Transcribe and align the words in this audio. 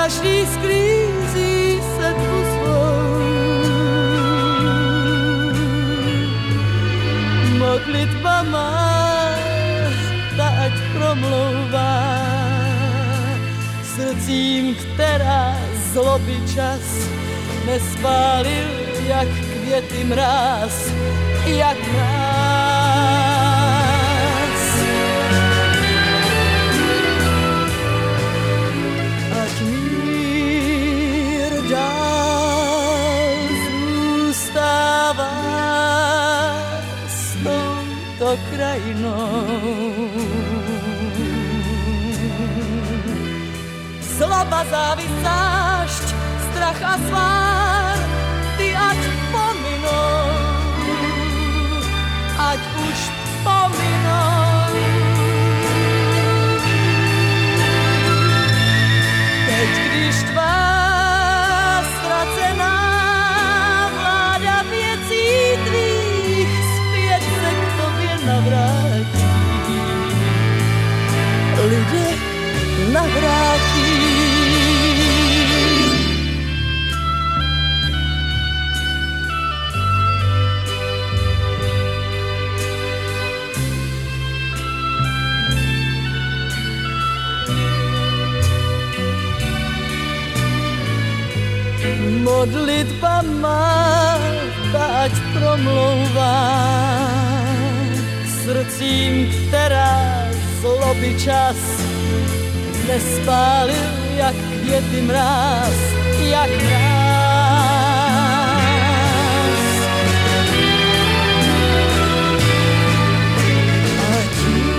každý 0.00 0.46
sklízí 0.46 1.80
se 1.96 2.08
tu 2.14 2.34
svou. 2.52 3.20
Modlitba 7.58 8.42
má, 8.42 9.36
ta 10.36 10.48
ať 10.64 10.72
promlouvá 10.96 12.16
srdcím, 13.84 14.74
která 14.74 15.56
zloby 15.92 16.36
čas 16.54 16.84
nespálil 17.66 18.68
jak 19.06 19.28
květy 19.28 20.04
mráz, 20.04 20.88
jak 21.46 21.76
mráz. 21.92 22.19
Krajinou. 38.80 40.08
Zloba, 44.00 44.64
závist, 44.70 45.18
zášť, 45.22 46.06
strach 46.50 46.82
a 46.82 46.94
svár, 47.08 47.49
srdcím, 98.80 99.28
která 99.48 100.28
zloby 100.60 101.14
čas 101.24 101.56
nespálil 102.88 103.74
jak 104.16 104.34
květy 104.62 105.00
mráz, 105.02 105.74
jak 106.20 106.50
mráz. 106.62 106.80
Ať 114.16 114.36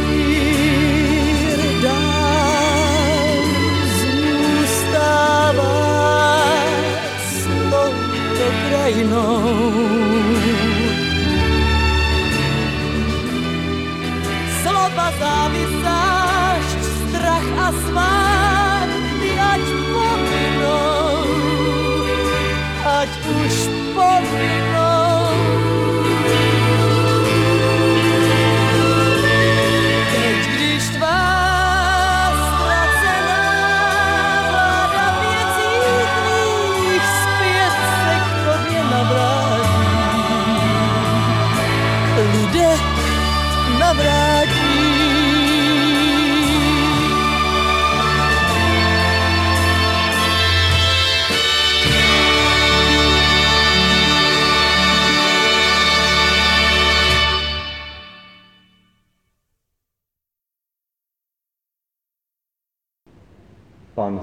mír 0.10 1.60
dál 1.84 3.38
zůstává 4.62 5.44
s 7.30 7.46
touto 7.70 8.46
krajinou. 8.68 10.31
Zášť, 15.22 16.82
strach 16.82 17.50
a 17.58 17.70
svár, 17.86 18.88
ty 19.22 19.30
ať 19.38 19.66
pominou, 19.94 21.26
ať 22.82 23.12
už 23.30 23.56
pominou. 23.94 24.71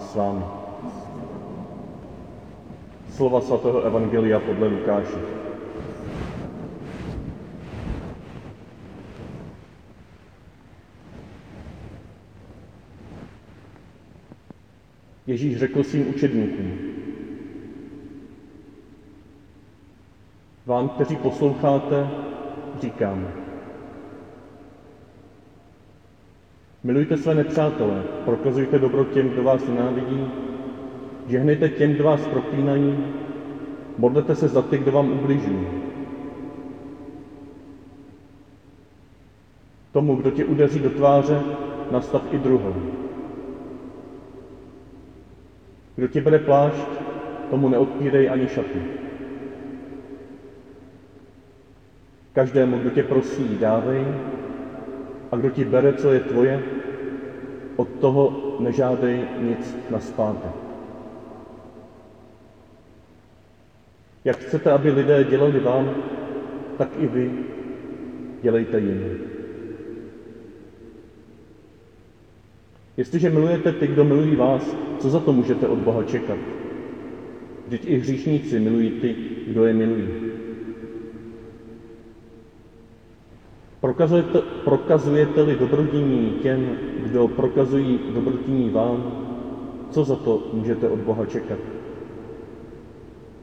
S 0.09 0.15
vámi. 0.15 0.45
Slova 3.13 3.41
svatého 3.41 3.83
Evangelia 3.85 4.41
podle 4.41 4.69
Lukáše. 4.69 5.21
Ježíš 15.27 15.59
řekl 15.59 15.85
svým 15.85 16.09
učedníkům, 16.09 16.79
vám, 20.67 20.89
kteří 20.89 21.17
posloucháte, 21.17 22.11
říkám, 22.81 23.48
milujte 26.89 27.17
své 27.17 27.35
nepřátele, 27.35 28.03
prokazujte 28.25 28.79
dobro 28.79 29.05
těm, 29.05 29.29
kdo 29.29 29.43
vás 29.43 29.67
nenávidí, 29.69 30.31
žehnejte 31.27 31.69
těm, 31.69 31.93
kdo 31.93 32.05
vás 32.05 32.27
proklínají, 32.27 33.05
modlete 33.99 34.35
se 34.35 34.49
za 34.49 34.63
ty, 34.63 34.79
kdo 34.79 34.93
vám 34.93 35.13
ubližují. 35.13 35.67
Tomu, 39.93 40.17
kdo 40.17 40.31
tě 40.31 40.45
udeří 40.45 40.81
do 40.81 40.91
tváře, 40.91 41.43
nastav 41.91 42.23
i 42.31 42.39
druhou. 42.39 42.75
Kdo 45.97 46.09
ti 46.09 46.21
bere 46.21 46.39
plášť, 46.39 46.89
tomu 47.51 47.69
neodpírej 47.69 48.31
ani 48.31 48.49
šaty. 48.49 48.83
Každému, 52.33 52.79
kdo 52.79 52.91
tě 52.91 53.03
prosí, 53.03 53.59
dávej, 53.61 54.05
a 55.33 55.37
kdo 55.37 55.51
ti 55.51 55.65
bere, 55.65 55.93
co 55.93 56.13
je 56.13 56.21
tvoje, 56.21 56.78
od 57.79 57.89
toho 58.03 58.23
nežádej 58.59 59.39
nic 59.39 59.63
na 59.91 60.01
zpátek. 60.03 60.51
Jak 64.25 64.37
chcete, 64.37 64.71
aby 64.71 64.91
lidé 64.91 65.25
dělali 65.25 65.61
vám, 65.61 65.95
tak 66.79 66.89
i 66.99 67.07
vy 67.07 67.31
dělejte 68.43 68.79
jim. 68.79 69.19
Jestliže 72.97 73.31
milujete 73.31 73.73
ty, 73.73 73.87
kdo 73.87 74.05
milují 74.05 74.37
vás, 74.37 74.77
co 74.99 75.11
za 75.11 75.21
to 75.21 75.33
můžete 75.33 75.69
od 75.69 75.79
Boha 75.79 76.03
čekat? 76.03 76.39
Vždyť 77.67 77.83
i 77.87 77.99
hříšníci 77.99 78.61
milují 78.61 78.91
ty, 78.91 79.17
kdo 79.47 79.65
je 79.65 79.75
milují. 79.75 80.09
Prokazujete, 83.81 84.41
prokazujete-li 84.65 85.57
dobrodiní 85.57 86.33
těm, 86.43 86.77
kdo 87.03 87.29
prokazují 87.29 88.01
dobrodiní 88.15 88.71
vám, 88.71 89.13
co 89.91 90.05
za 90.05 90.17
to 90.17 90.43
můžete 90.53 90.89
od 90.89 90.99
Boha 90.99 91.25
čekat? 91.25 91.59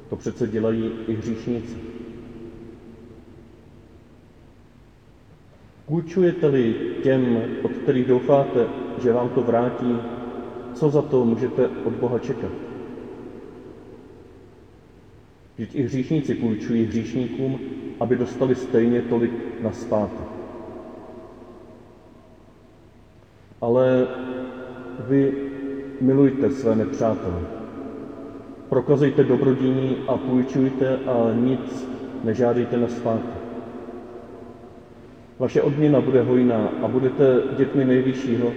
To 0.10 0.16
přece 0.16 0.48
dělají 0.48 0.92
i 1.08 1.14
hříšníci. 1.14 1.78
Půjčujete-li 5.86 6.76
těm, 7.04 7.38
od 7.64 7.72
kterých 7.72 8.06
doufáte, 8.06 8.68
že 9.02 9.12
vám 9.12 9.30
to 9.30 9.42
vrátí, 9.42 9.98
co 10.74 10.90
za 10.90 11.02
to 11.02 11.26
můžete 11.26 11.68
od 11.86 11.94
Boha 11.94 12.20
čekat? 12.20 12.65
Vždyť 15.56 15.76
i 15.76 15.84
hříšníci 15.84 16.36
půjčují 16.36 16.86
hříšníkům, 16.86 17.60
aby 18.00 18.16
dostali 18.16 18.56
stejně 18.56 19.02
tolik 19.02 19.32
na 19.64 19.72
zpátek. 19.72 20.28
Ale 23.62 24.08
vy 25.08 25.34
milujte 26.02 26.50
své 26.50 26.76
nepřátele. 26.76 27.42
Prokazujte 28.70 29.24
dobrodiní 29.24 29.98
a 30.08 30.18
půjčujte 30.18 30.98
a 30.98 31.34
nic 31.36 31.88
nežádejte 32.24 32.78
na 32.78 32.88
zpátek. 32.88 33.46
Vaše 35.40 35.62
odměna 35.62 36.02
bude 36.02 36.22
hojná 36.22 36.70
a 36.82 36.88
budete 36.88 37.42
dětmi 37.58 37.86
nejvyššího, 37.86 38.52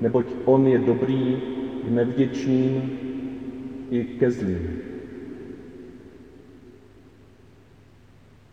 neboť 0.00 0.26
on 0.44 0.66
je 0.66 0.78
dobrý 0.78 1.42
k 1.84 1.90
nevděčným 1.90 2.90
i 3.90 4.04
ke 4.04 4.30
zlým. 4.30 4.89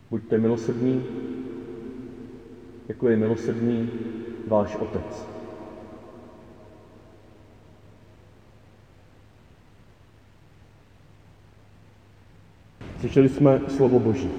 Buďte 0.09 0.37
milosrdní, 0.37 1.03
jako 2.87 3.09
je 3.09 3.17
milosrdný 3.17 3.89
váš 4.47 4.75
Otec. 4.75 5.27
Slyšeli 12.99 13.29
jsme 13.29 13.61
slovo 13.69 13.99
Boží. 13.99 14.31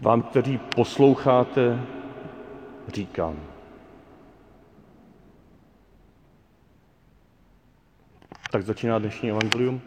Vám, 0.00 0.22
kteří 0.22 0.58
posloucháte, 0.58 1.80
říkám. 2.88 3.55
Tak 8.56 8.64
začíná 8.64 8.98
dnešní 8.98 9.30
evangelium. 9.30 9.80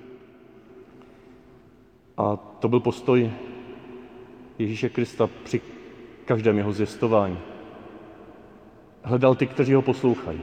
A 2.17 2.35
to 2.35 2.69
byl 2.69 2.79
postoj 2.79 3.31
Ježíše 4.59 4.89
Krista 4.89 5.29
při 5.43 5.61
každém 6.25 6.57
jeho 6.57 6.73
zjistování. 6.73 7.39
Hledal 9.03 9.35
ty, 9.35 9.47
kteří 9.47 9.73
ho 9.73 9.81
poslouchají, 9.81 10.41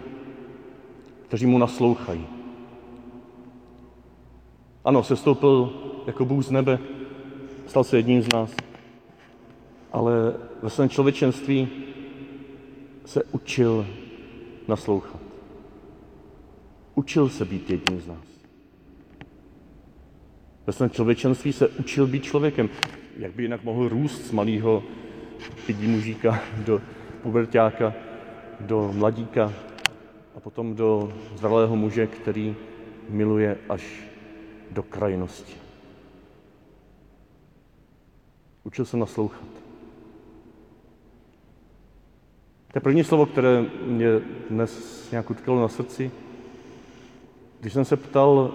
kteří 1.27 1.47
mu 1.47 1.59
naslouchají. 1.59 2.27
Ano, 4.85 5.03
sestoupil 5.03 5.73
jako 6.07 6.25
Bůh 6.25 6.45
z 6.45 6.51
nebe, 6.51 6.79
stal 7.67 7.85
se 7.85 7.97
jedním 7.97 8.23
z 8.23 8.33
nás 8.33 8.57
ale 9.93 10.35
ve 10.63 10.71
svém 10.71 10.89
člověčenství 10.89 11.69
se 13.05 13.23
učil 13.33 13.87
naslouchat. 14.69 15.26
Učil 16.97 17.29
se 17.29 17.45
být 17.45 17.71
jedním 17.71 18.01
z 18.01 18.07
nás. 18.07 18.25
Ve 20.67 20.73
svém 20.73 20.91
člověčenství 20.91 21.53
se 21.53 21.69
učil 21.69 22.07
být 22.07 22.25
člověkem. 22.25 22.69
Jak 23.17 23.33
by 23.33 23.43
jinak 23.43 23.65
mohl 23.65 23.89
růst 23.89 24.27
z 24.27 24.33
malého 24.33 24.83
pidí 25.67 25.87
mužíka 25.87 26.41
do 26.65 26.81
pubertáka, 27.23 27.95
do 28.61 28.93
mladíka 28.93 29.53
a 30.37 30.41
potom 30.41 30.75
do 30.75 31.13
zralého 31.37 31.77
muže, 31.77 32.07
který 32.07 32.57
miluje 33.09 33.59
až 33.69 34.03
do 34.71 34.83
krajnosti. 34.83 35.55
Učil 38.65 38.85
se 38.85 38.97
naslouchat. 38.97 39.49
To 42.73 42.79
je 42.79 42.81
první 42.81 43.05
slovo, 43.05 43.27
které 43.27 43.65
mě 43.87 44.09
dnes 44.51 45.11
nějak 45.11 45.31
utkalo 45.31 45.61
na 45.61 45.69
srdci. 45.69 46.11
Když 47.61 47.73
jsem 47.73 47.85
se 47.85 47.97
ptal, 47.97 48.55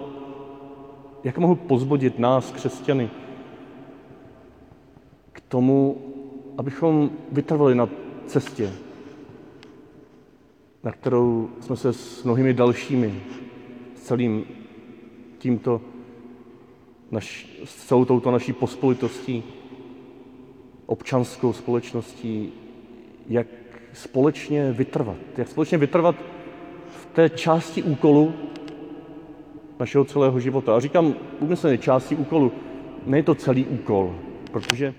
jak 1.24 1.38
mohu 1.38 1.54
pozbudit 1.54 2.18
nás, 2.18 2.52
křesťany, 2.52 3.10
k 5.32 5.40
tomu, 5.40 5.98
abychom 6.58 7.10
vytrvali 7.32 7.74
na 7.74 7.88
cestě, 8.26 8.72
na 10.84 10.92
kterou 10.92 11.50
jsme 11.60 11.76
se 11.76 11.92
s 11.92 12.24
mnohými 12.24 12.54
dalšími, 12.54 13.22
s 13.94 14.02
celým 14.02 14.44
tímto, 15.38 15.80
naš, 17.10 17.48
s 17.64 17.86
celou 17.86 18.04
touto 18.04 18.30
naší 18.30 18.52
pospolitostí, 18.52 19.44
občanskou 20.86 21.52
společností, 21.52 22.52
jak 23.28 23.46
společně 23.92 24.72
vytrvat. 24.72 25.16
Jak 25.36 25.48
společně 25.48 25.78
vytrvat 25.78 26.16
v 26.88 27.06
té 27.06 27.28
části 27.28 27.82
úkolu 27.82 28.34
našeho 29.82 30.04
celého 30.04 30.40
života. 30.40 30.76
A 30.76 30.80
říkám 30.80 31.14
úmyslně 31.40 31.78
části 31.78 32.16
úkolu, 32.16 32.52
ne 33.06 33.22
to 33.22 33.34
celý 33.34 33.66
úkol, 33.66 34.14
protože 34.52 34.94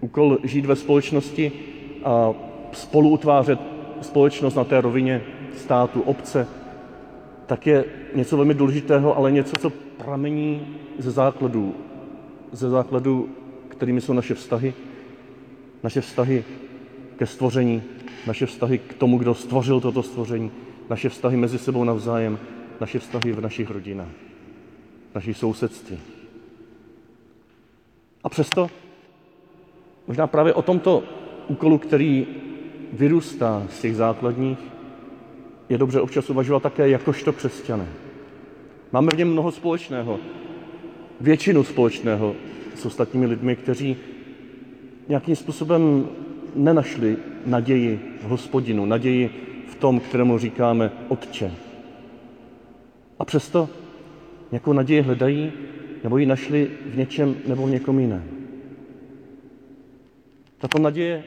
úkol 0.00 0.38
žít 0.42 0.66
ve 0.66 0.76
společnosti 0.76 1.52
a 2.04 2.32
spolu 2.72 3.08
utvářet 3.10 3.60
společnost 4.00 4.54
na 4.54 4.64
té 4.64 4.80
rovině 4.80 5.22
státu, 5.56 6.00
obce, 6.00 6.48
tak 7.46 7.66
je 7.66 7.84
něco 8.14 8.36
velmi 8.36 8.54
důležitého, 8.54 9.16
ale 9.16 9.32
něco, 9.32 9.56
co 9.56 9.70
pramení 9.70 10.66
ze 10.98 11.10
základů, 11.10 11.74
ze 12.52 12.70
základů, 12.70 13.28
kterými 13.68 14.00
jsou 14.00 14.12
naše 14.12 14.34
vztahy, 14.34 14.74
naše 15.82 16.00
vztahy 16.00 16.44
ke 17.16 17.26
stvoření, 17.26 17.82
naše 18.26 18.46
vztahy 18.46 18.78
k 18.78 18.94
tomu, 18.94 19.18
kdo 19.18 19.34
stvořil 19.34 19.80
toto 19.80 20.02
stvoření, 20.02 20.50
naše 20.90 21.08
vztahy 21.08 21.36
mezi 21.36 21.58
sebou 21.58 21.84
navzájem, 21.84 22.38
naše 22.82 22.98
vztahy 22.98 23.32
v 23.32 23.40
našich 23.40 23.70
rodinách, 23.70 24.10
v 25.10 25.14
našich 25.14 25.36
sousedství. 25.36 25.98
A 28.24 28.28
přesto 28.28 28.70
možná 30.06 30.26
právě 30.26 30.54
o 30.54 30.62
tomto 30.62 31.02
úkolu, 31.48 31.78
který 31.78 32.26
vyrůstá 32.92 33.66
z 33.70 33.80
těch 33.80 33.96
základních, 33.96 34.58
je 35.68 35.78
dobře 35.78 36.00
občas 36.00 36.30
uvažovat 36.30 36.62
také 36.62 36.88
jakožto 36.88 37.32
křesťané. 37.32 37.86
Máme 38.92 39.08
v 39.14 39.18
něm 39.18 39.32
mnoho 39.32 39.52
společného, 39.52 40.18
většinu 41.20 41.64
společného 41.64 42.34
s 42.74 42.86
ostatními 42.86 43.26
lidmi, 43.26 43.56
kteří 43.56 43.96
nějakým 45.08 45.36
způsobem 45.36 46.08
nenašli 46.54 47.16
naději 47.46 48.18
v 48.22 48.24
hospodinu, 48.24 48.86
naději 48.86 49.30
v 49.68 49.74
tom, 49.74 50.00
kterému 50.00 50.38
říkáme 50.38 50.90
Otče. 51.08 51.71
A 53.22 53.24
přesto 53.24 53.68
nějakou 54.50 54.72
naději 54.72 55.00
hledají, 55.00 55.52
nebo 56.04 56.18
ji 56.18 56.26
našli 56.26 56.70
v 56.86 56.96
něčem 56.96 57.36
nebo 57.46 57.66
v 57.66 57.70
někom 57.70 57.98
jiném. 57.98 58.24
Tato 60.58 60.78
naděje 60.78 61.24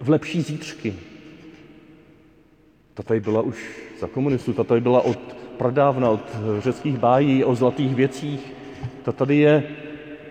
v 0.00 0.08
lepší 0.08 0.42
zítřky. 0.42 0.94
Ta 2.94 3.02
tady 3.02 3.20
byla 3.20 3.42
už 3.42 3.80
za 4.00 4.06
komunistů, 4.06 4.52
ta 4.52 4.64
tady 4.64 4.80
byla 4.80 5.00
od 5.00 5.18
pradávna, 5.58 6.10
od 6.10 6.36
řeckých 6.58 6.98
bájí 6.98 7.44
o 7.44 7.54
zlatých 7.54 7.94
věcích. 7.94 8.52
Ta 9.02 9.12
tady 9.12 9.36
je 9.36 9.68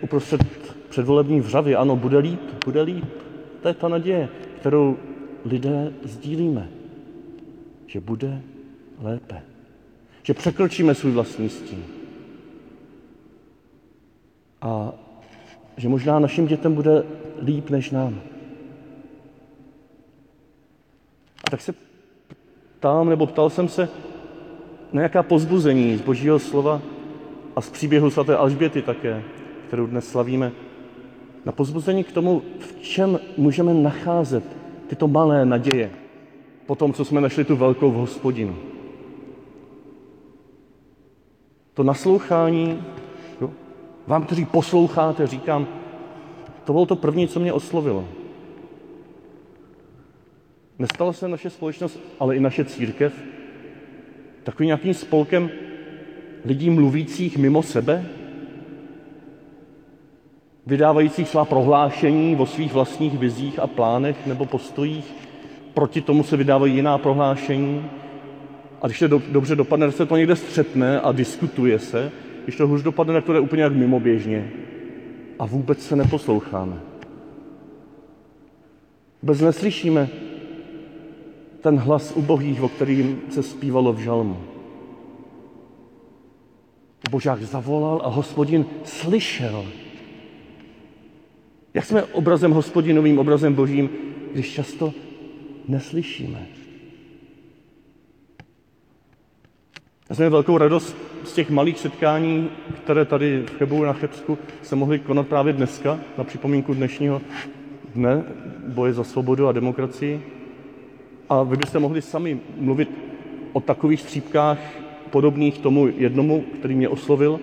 uprostřed 0.02 0.42
předvolební 0.90 1.42
vřavy. 1.42 1.76
Ano, 1.76 1.96
bude 1.96 2.18
líp, 2.18 2.42
bude 2.66 2.82
líp. 2.82 3.06
To 3.62 3.68
je 3.68 3.74
ta 3.74 3.88
naděje, 3.88 4.30
kterou 4.60 4.98
lidé 5.46 5.94
sdílíme, 6.04 6.70
že 7.88 8.00
bude 8.00 8.42
lépe, 9.02 9.55
že 10.26 10.34
překročíme 10.34 10.96
svůj 10.96 11.12
vlastní 11.12 11.50
stín. 11.50 11.86
A 14.62 14.94
že 15.78 15.90
možná 15.90 16.20
našim 16.20 16.48
dětem 16.48 16.76
bude 16.76 17.04
líp 17.42 17.70
než 17.70 17.92
nám. 17.92 18.22
A 21.48 21.50
tak 21.52 21.62
se 21.62 21.74
ptám, 22.78 23.10
nebo 23.10 23.28
ptal 23.28 23.50
jsem 23.50 23.68
se 23.68 23.90
na 24.94 25.02
jaká 25.02 25.24
pozbuzení 25.24 25.98
z 25.98 26.02
Božího 26.02 26.40
slova 26.40 26.82
a 27.56 27.62
z 27.62 27.70
příběhu 27.70 28.10
svaté 28.10 28.38
Alžběty 28.38 28.82
také, 28.82 29.24
kterou 29.68 29.86
dnes 29.86 30.08
slavíme, 30.08 30.52
na 31.46 31.52
pozbuzení 31.52 32.04
k 32.04 32.12
tomu, 32.12 32.42
v 32.60 32.82
čem 32.82 33.20
můžeme 33.38 33.74
nacházet 33.74 34.44
tyto 34.88 35.08
malé 35.08 35.46
naděje 35.46 35.92
po 36.66 36.76
tom, 36.76 36.94
co 36.94 37.06
jsme 37.06 37.22
našli 37.22 37.44
tu 37.44 37.56
velkou 37.56 37.92
v 37.92 37.96
hospodinu. 37.96 38.75
To 41.76 41.84
naslouchání, 41.84 42.84
jo, 43.42 43.52
vám, 44.08 44.26
kteří 44.26 44.46
posloucháte, 44.46 45.28
říkám, 45.28 45.68
to 46.64 46.74
bylo 46.74 46.86
to 46.86 46.96
první, 46.96 47.28
co 47.28 47.40
mě 47.40 47.54
oslovilo. 47.54 48.08
Nestala 50.80 51.14
se 51.14 51.28
naše 51.28 51.50
společnost, 51.50 52.00
ale 52.20 52.36
i 52.36 52.40
naše 52.40 52.66
církev 52.66 53.14
takovým 54.46 54.68
nějakým 54.68 54.94
spolkem 54.94 55.50
lidí 56.46 56.70
mluvících 56.70 57.38
mimo 57.38 57.64
sebe, 57.64 58.06
vydávajících 60.66 61.30
svá 61.30 61.46
prohlášení 61.46 62.36
o 62.36 62.46
svých 62.46 62.74
vlastních 62.74 63.18
vizích 63.18 63.60
a 63.60 63.68
plánech 63.68 64.28
nebo 64.28 64.46
postojích, 64.46 65.14
proti 65.74 66.02
tomu 66.02 66.24
se 66.24 66.38
vydávají 66.38 66.76
jiná 66.76 66.98
prohlášení. 66.98 67.90
A 68.82 68.88
když 68.88 69.00
to 69.00 69.08
do, 69.08 69.22
dobře 69.32 69.56
dopadne, 69.56 69.92
se 69.92 70.06
to 70.06 70.18
někde 70.18 70.36
střetne 70.36 71.02
a 71.02 71.12
diskutuje 71.12 71.80
se, 71.80 72.12
když 72.44 72.56
to 72.56 72.68
hůř 72.68 72.82
dopadne, 72.84 73.14
tak 73.14 73.24
to 73.24 73.34
jde 73.34 73.40
úplně 73.40 73.64
jak 73.64 73.74
mimoběžně. 73.74 74.52
A 75.40 75.46
vůbec 75.46 75.86
se 75.86 75.96
neposloucháme. 75.96 76.80
Vůbec 79.22 79.42
neslyšíme 79.42 80.10
ten 81.62 81.78
hlas 81.78 82.12
ubohých, 82.16 82.62
o 82.62 82.70
kterým 82.70 83.22
se 83.30 83.44
zpívalo 83.44 83.94
v 83.94 84.00
žalmu. 84.00 84.38
Božák 87.12 87.42
zavolal 87.42 88.02
a 88.04 88.10
hospodin 88.10 88.66
slyšel. 88.84 89.66
Jak 91.74 91.86
jsme 91.86 92.04
obrazem 92.04 92.52
hospodinovým, 92.52 93.20
obrazem 93.20 93.54
božím, 93.54 93.90
když 94.34 94.54
často 94.54 94.94
neslyšíme. 95.68 96.48
Já 100.10 100.16
jsem 100.16 100.24
měl 100.24 100.32
velkou 100.32 100.58
radost 100.58 100.98
z 101.24 101.34
těch 101.34 101.50
malých 101.50 101.80
setkání, 101.80 102.50
které 102.84 103.06
tady 103.06 103.44
v 103.46 103.58
Chebu 103.58 103.84
na 103.84 103.94
Chebsku 103.94 104.38
se 104.62 104.76
mohly 104.76 105.00
konat 105.00 105.28
právě 105.28 105.54
dneska, 105.54 106.00
na 106.18 106.24
připomínku 106.24 106.74
dnešního 106.74 107.22
dne 107.96 108.24
boje 108.68 108.94
za 108.94 109.04
svobodu 109.04 109.48
a 109.48 109.52
demokracii. 109.52 110.24
A 111.30 111.44
vy 111.44 111.58
byste 111.58 111.80
mohli 111.80 112.02
sami 112.02 112.40
mluvit 112.58 112.90
o 113.54 113.62
takových 113.62 114.02
střípkách 114.02 114.58
podobných 115.10 115.58
tomu 115.58 115.88
jednomu, 115.88 116.42
který 116.60 116.76
mě 116.76 116.90
oslovil. 116.90 117.40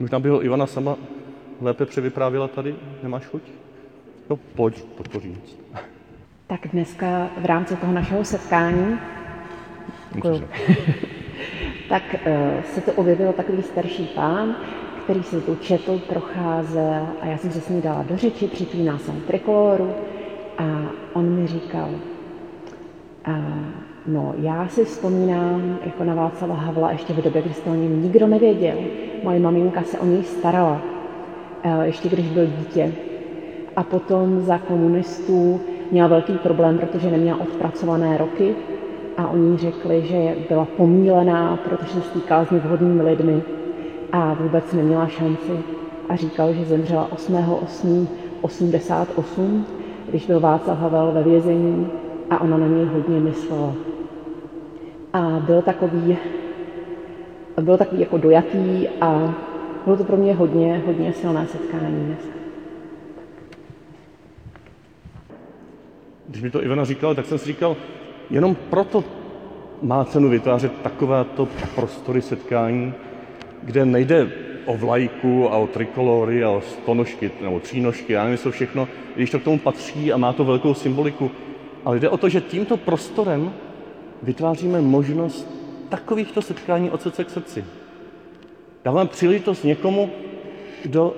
Možná 0.00 0.18
by 0.18 0.28
ho 0.28 0.44
Ivana 0.44 0.66
sama 0.66 0.96
lépe 1.60 1.86
převyprávila 1.86 2.48
tady. 2.48 2.74
Nemáš 3.02 3.26
chuť? 3.26 3.42
No, 4.30 4.36
pojď, 4.36 4.82
podpořím. 4.82 5.40
Tak 6.46 6.60
dneska 6.72 7.30
v 7.40 7.44
rámci 7.44 7.76
toho 7.76 7.92
našeho 7.92 8.24
setkání 8.24 8.98
tak 11.88 12.02
uh, 12.14 12.62
se 12.64 12.80
to 12.80 12.92
objevil 12.92 13.32
takový 13.32 13.62
starší 13.62 14.04
pán, 14.14 14.56
který 15.04 15.22
se 15.22 15.40
tu 15.40 15.54
četl, 15.54 15.98
procházel 16.08 17.06
a 17.20 17.26
já 17.26 17.36
jsem 17.36 17.50
se 17.50 17.60
s 17.60 17.68
ní 17.68 17.82
dala 17.82 18.02
do 18.02 18.16
řeči, 18.16 18.46
připínal 18.46 18.98
jsem 18.98 19.20
trikoloru 19.20 19.90
a 20.58 20.64
on 21.12 21.30
mi 21.30 21.46
říkal, 21.46 21.88
uh, 23.28 23.34
no 24.06 24.34
já 24.38 24.68
si 24.68 24.84
vzpomínám 24.84 25.78
jako 25.84 26.04
na 26.04 26.14
Václava 26.14 26.54
Havla 26.54 26.90
ještě 26.90 27.12
v 27.12 27.22
době, 27.22 27.42
kdy 27.42 27.54
jste 27.54 27.70
o 27.70 27.74
něm 27.74 28.02
nikdo 28.02 28.26
nevěděl. 28.26 28.76
Moje 29.22 29.40
maminka 29.40 29.82
se 29.82 29.98
o 29.98 30.06
něj 30.06 30.22
starala, 30.22 30.82
uh, 31.64 31.82
ještě 31.82 32.08
když 32.08 32.28
byl 32.28 32.46
dítě. 32.46 32.92
A 33.76 33.82
potom 33.82 34.40
za 34.40 34.58
komunistů 34.58 35.60
měla 35.90 36.08
velký 36.08 36.32
problém, 36.32 36.78
protože 36.78 37.10
neměla 37.10 37.40
odpracované 37.40 38.18
roky 38.18 38.54
a 39.16 39.28
oni 39.28 39.58
řekli, 39.58 40.02
že 40.02 40.36
byla 40.48 40.64
pomílená, 40.64 41.56
protože 41.56 41.92
se 41.92 42.00
stýkala 42.00 42.44
s 42.44 42.50
nevhodnými 42.50 43.02
lidmi 43.02 43.42
a 44.12 44.34
vůbec 44.34 44.72
neměla 44.72 45.06
šanci. 45.06 45.52
A 46.08 46.16
říkal, 46.16 46.52
že 46.52 46.64
zemřela 46.64 47.08
8.8.88, 47.10 49.64
když 50.08 50.26
byl 50.26 50.40
Václav 50.40 50.78
Havel 50.78 51.12
ve 51.12 51.22
vězení 51.22 51.88
a 52.30 52.40
ona 52.40 52.56
na 52.56 52.66
něj 52.66 52.84
hodně 52.84 53.20
myslela. 53.20 53.74
A 55.12 55.42
byl 55.46 55.62
takový, 55.62 56.18
byl 57.60 57.78
takový 57.78 58.00
jako 58.00 58.18
dojatý 58.18 58.88
a 59.00 59.34
bylo 59.84 59.96
to 59.96 60.04
pro 60.04 60.16
mě 60.16 60.34
hodně, 60.34 60.82
hodně 60.86 61.12
silné 61.12 61.46
setkání 61.46 62.04
dneska. 62.06 62.32
Když 66.28 66.42
mi 66.42 66.50
to 66.50 66.64
Ivana 66.64 66.84
říkala, 66.84 67.14
tak 67.14 67.26
jsem 67.26 67.38
si 67.38 67.46
říkal, 67.46 67.76
jenom 68.32 68.56
proto 68.70 69.04
má 69.82 70.04
cenu 70.04 70.28
vytvářet 70.28 70.72
takovéto 70.82 71.48
prostory 71.74 72.22
setkání, 72.22 72.94
kde 73.62 73.84
nejde 73.84 74.30
o 74.66 74.76
vlajku 74.76 75.52
a 75.52 75.56
o 75.56 75.66
trikolory 75.66 76.44
a 76.44 76.50
o 76.50 76.60
stonožky 76.60 77.30
nebo 77.42 77.60
třínožky, 77.60 78.12
já 78.12 78.24
nevím, 78.24 78.38
co 78.38 78.50
všechno, 78.50 78.88
když 79.16 79.30
to 79.30 79.38
k 79.38 79.44
tomu 79.44 79.58
patří 79.58 80.12
a 80.12 80.16
má 80.16 80.32
to 80.32 80.44
velkou 80.44 80.74
symboliku. 80.74 81.30
Ale 81.84 81.98
jde 81.98 82.08
o 82.08 82.16
to, 82.16 82.28
že 82.28 82.40
tímto 82.40 82.76
prostorem 82.76 83.52
vytváříme 84.22 84.80
možnost 84.80 85.48
takovýchto 85.88 86.42
setkání 86.42 86.90
od 86.90 87.02
srdce 87.02 87.24
k 87.24 87.30
srdci. 87.30 87.64
Dáváme 88.84 89.08
příležitost 89.08 89.64
někomu, 89.64 90.10
kdo 90.82 91.16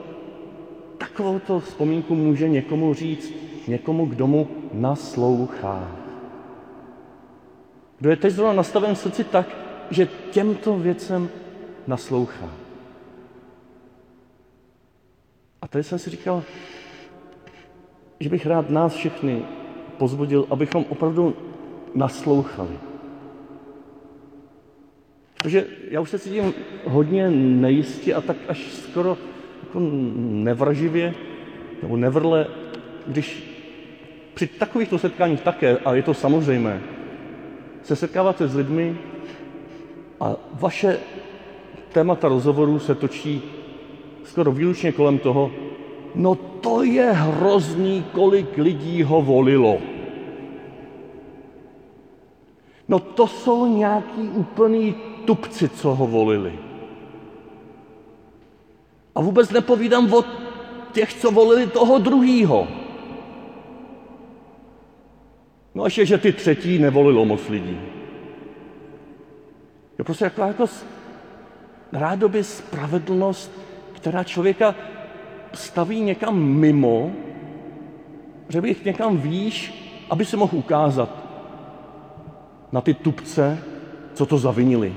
takovouto 0.99 1.61
vzpomínku 1.61 2.14
může 2.14 2.49
někomu 2.49 2.94
říct, 2.94 3.33
někomu, 3.68 4.06
kdo 4.06 4.26
mu 4.26 4.49
naslouchá. 4.73 6.04
Kdo 7.99 8.11
je 8.11 8.17
teď 8.17 8.33
zrovna 8.33 8.53
nastaven 8.53 8.95
v 8.95 8.99
srdci 8.99 9.25
tak, 9.25 9.47
že 9.91 10.09
těmto 10.31 10.79
věcem 10.79 11.29
naslouchá. 11.87 12.51
A 15.63 15.69
tady 15.69 15.85
jsem 15.85 15.99
si 15.99 16.11
říkal, 16.11 16.43
že 18.21 18.29
bych 18.29 18.47
rád 18.47 18.71
nás 18.71 18.95
všechny 18.95 19.43
pozbudil, 19.99 20.47
abychom 20.51 20.85
opravdu 20.89 21.37
naslouchali. 21.95 22.79
Protože 25.37 25.67
já 25.91 26.01
už 26.01 26.11
se 26.11 26.19
cítím 26.19 26.55
hodně 26.85 27.31
nejistě 27.31 28.15
a 28.15 28.21
tak 28.21 28.37
až 28.49 28.73
skoro 28.73 29.19
jako 29.63 29.81
nevraživě 30.21 31.15
nebo 31.83 31.97
nevrle, 31.97 32.47
když 33.07 33.45
při 34.35 34.47
takovýchto 34.47 34.99
setkáních 34.99 35.41
také, 35.41 35.79
a 35.79 35.95
je 35.95 36.03
to 36.03 36.15
samozřejmé, 36.15 36.81
se 37.85 37.97
setkáváte 37.97 38.49
s 38.49 38.55
lidmi 38.55 38.99
a 40.21 40.37
vaše 40.53 40.99
témata 41.93 42.29
rozhovorů 42.29 42.79
se 42.79 42.95
točí 42.95 43.43
skoro 44.25 44.53
výlučně 44.53 44.93
kolem 44.93 45.19
toho, 45.19 45.50
no 46.14 46.35
to 46.35 46.83
je 46.83 47.12
hrozný, 47.12 48.05
kolik 48.12 48.59
lidí 48.59 49.03
ho 49.03 49.23
volilo. 49.23 49.79
No 52.88 52.99
to 52.99 53.26
jsou 53.26 53.67
nějaký 53.67 54.29
úplný 54.29 54.95
tupci, 55.25 55.69
co 55.69 55.95
ho 55.95 56.07
volili. 56.07 56.59
A 59.14 59.21
vůbec 59.21 59.50
nepovídám 59.50 60.14
o 60.14 60.25
těch, 60.93 61.14
co 61.14 61.31
volili 61.31 61.67
toho 61.67 61.99
druhýho. 61.99 62.84
No 65.75 65.85
ještě, 65.85 66.07
že 66.07 66.19
ty 66.19 66.33
třetí 66.33 66.78
nevolilo 66.78 67.25
moc 67.25 67.49
lidí. 67.49 67.81
Je 69.99 70.04
prostě 70.04 70.25
jako, 70.25 70.43
jako 70.43 70.66
rádoby 71.93 72.45
spravedlnost, 72.45 73.52
která 73.93 74.25
člověka 74.25 74.75
staví 75.54 76.00
někam 76.00 76.43
mimo, 76.43 77.12
že 78.49 78.61
bych 78.61 78.85
někam 78.85 79.16
výš, 79.16 79.75
aby 80.11 80.25
se 80.25 80.37
mohl 80.37 80.57
ukázat 80.57 81.25
na 82.73 82.81
ty 82.81 82.95
tupce, 82.95 83.59
co 84.14 84.26
to 84.26 84.38
zavinili. 84.38 84.95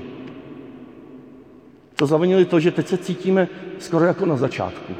To 1.96 2.06
zavinili 2.06 2.44
to, 2.44 2.60
že 2.60 2.70
teď 2.70 2.86
se 2.86 2.98
cítíme 2.98 3.48
skoro 3.78 4.04
jako 4.04 4.26
na 4.26 4.36
začátku. 4.36 4.92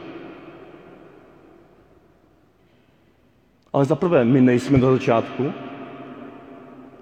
Ale 3.73 3.85
za 3.85 3.97
prvé, 3.97 4.25
my 4.25 4.40
nejsme 4.40 4.78
na 4.78 4.90
začátku, 4.90 5.52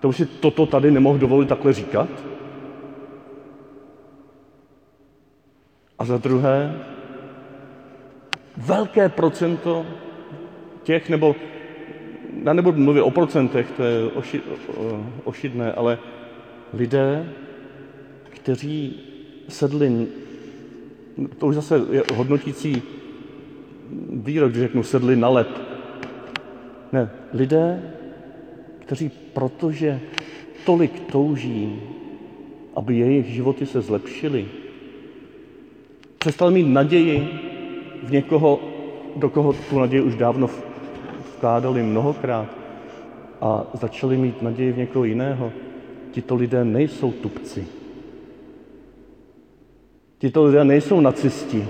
to 0.00 0.08
už 0.08 0.16
si 0.16 0.26
toto 0.26 0.66
tady 0.66 0.90
nemohl 0.90 1.18
dovolit 1.18 1.48
takhle 1.48 1.72
říkat. 1.72 2.08
A 5.98 6.04
za 6.04 6.18
druhé, 6.18 6.80
velké 8.56 9.08
procento 9.08 9.86
těch, 10.82 11.10
nebo 11.10 11.36
já 12.44 12.52
nebudu 12.52 12.78
mluvit 12.78 13.00
o 13.00 13.10
procentech, 13.10 13.70
to 13.76 13.82
je 13.82 14.04
oši, 14.04 14.40
ošidné, 15.24 15.72
ale 15.72 15.98
lidé, 16.74 17.32
kteří 18.30 19.00
sedli, 19.48 20.06
to 21.38 21.46
už 21.46 21.54
zase 21.54 21.80
je 21.90 22.02
hodnotící 22.14 22.82
výrok, 24.10 24.50
když 24.50 24.62
řeknu 24.62 24.82
sedli 24.82 25.16
na 25.16 25.28
lep. 25.28 25.48
Ne, 26.92 27.10
lidé, 27.32 27.95
kteří 28.86 29.10
protože 29.34 30.00
tolik 30.64 31.00
touží, 31.12 31.82
aby 32.74 32.96
jejich 32.96 33.26
životy 33.26 33.66
se 33.66 33.80
zlepšily, 33.80 34.46
přestali 36.18 36.54
mít 36.54 36.66
naději 36.66 37.28
v 38.02 38.10
někoho, 38.10 38.60
do 39.16 39.30
koho 39.30 39.52
tu 39.52 39.78
naději 39.78 40.02
už 40.02 40.14
dávno 40.14 40.50
vkládali 41.36 41.82
mnohokrát 41.82 42.46
a 43.40 43.66
začali 43.74 44.16
mít 44.16 44.42
naději 44.42 44.72
v 44.72 44.78
někoho 44.78 45.04
jiného. 45.04 45.52
Tito 46.10 46.34
lidé 46.34 46.64
nejsou 46.64 47.12
tupci. 47.12 47.66
Tito 50.18 50.44
lidé 50.44 50.64
nejsou 50.64 51.00
nacisti. 51.00 51.66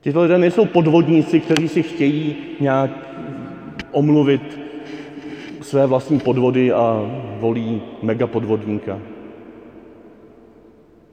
Tito 0.00 0.22
lidé 0.22 0.38
nejsou 0.38 0.66
podvodníci, 0.66 1.40
kteří 1.40 1.68
si 1.68 1.82
chtějí 1.82 2.36
nějak 2.60 3.10
omluvit 3.92 4.58
své 5.60 5.86
vlastní 5.86 6.20
podvody 6.20 6.72
a 6.72 7.10
volí 7.40 7.82
megapodvodníka. 8.02 9.00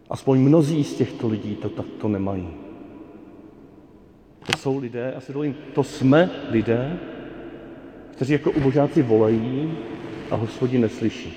Aspoň 0.10 0.40
mnozí 0.40 0.84
z 0.84 0.96
těchto 0.96 1.28
lidí 1.28 1.56
to 1.56 1.70
takto 1.70 2.08
nemají. 2.08 2.48
To 4.52 4.58
jsou 4.58 4.78
lidé, 4.78 5.12
já 5.16 5.22
si 5.22 5.34
dovolím, 5.34 5.56
to 5.74 5.84
jsme 5.84 6.30
lidé, 6.50 7.00
kteří 8.12 8.34
jako 8.34 8.52
ubožáci 8.52 9.02
volají 9.02 9.78
a 10.32 10.36
hospodin 10.36 10.82
neslyší. 10.82 11.34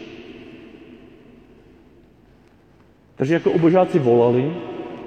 Takže 3.17 3.35
jako 3.35 3.51
ubožáci 3.51 3.99
volali 3.99 4.57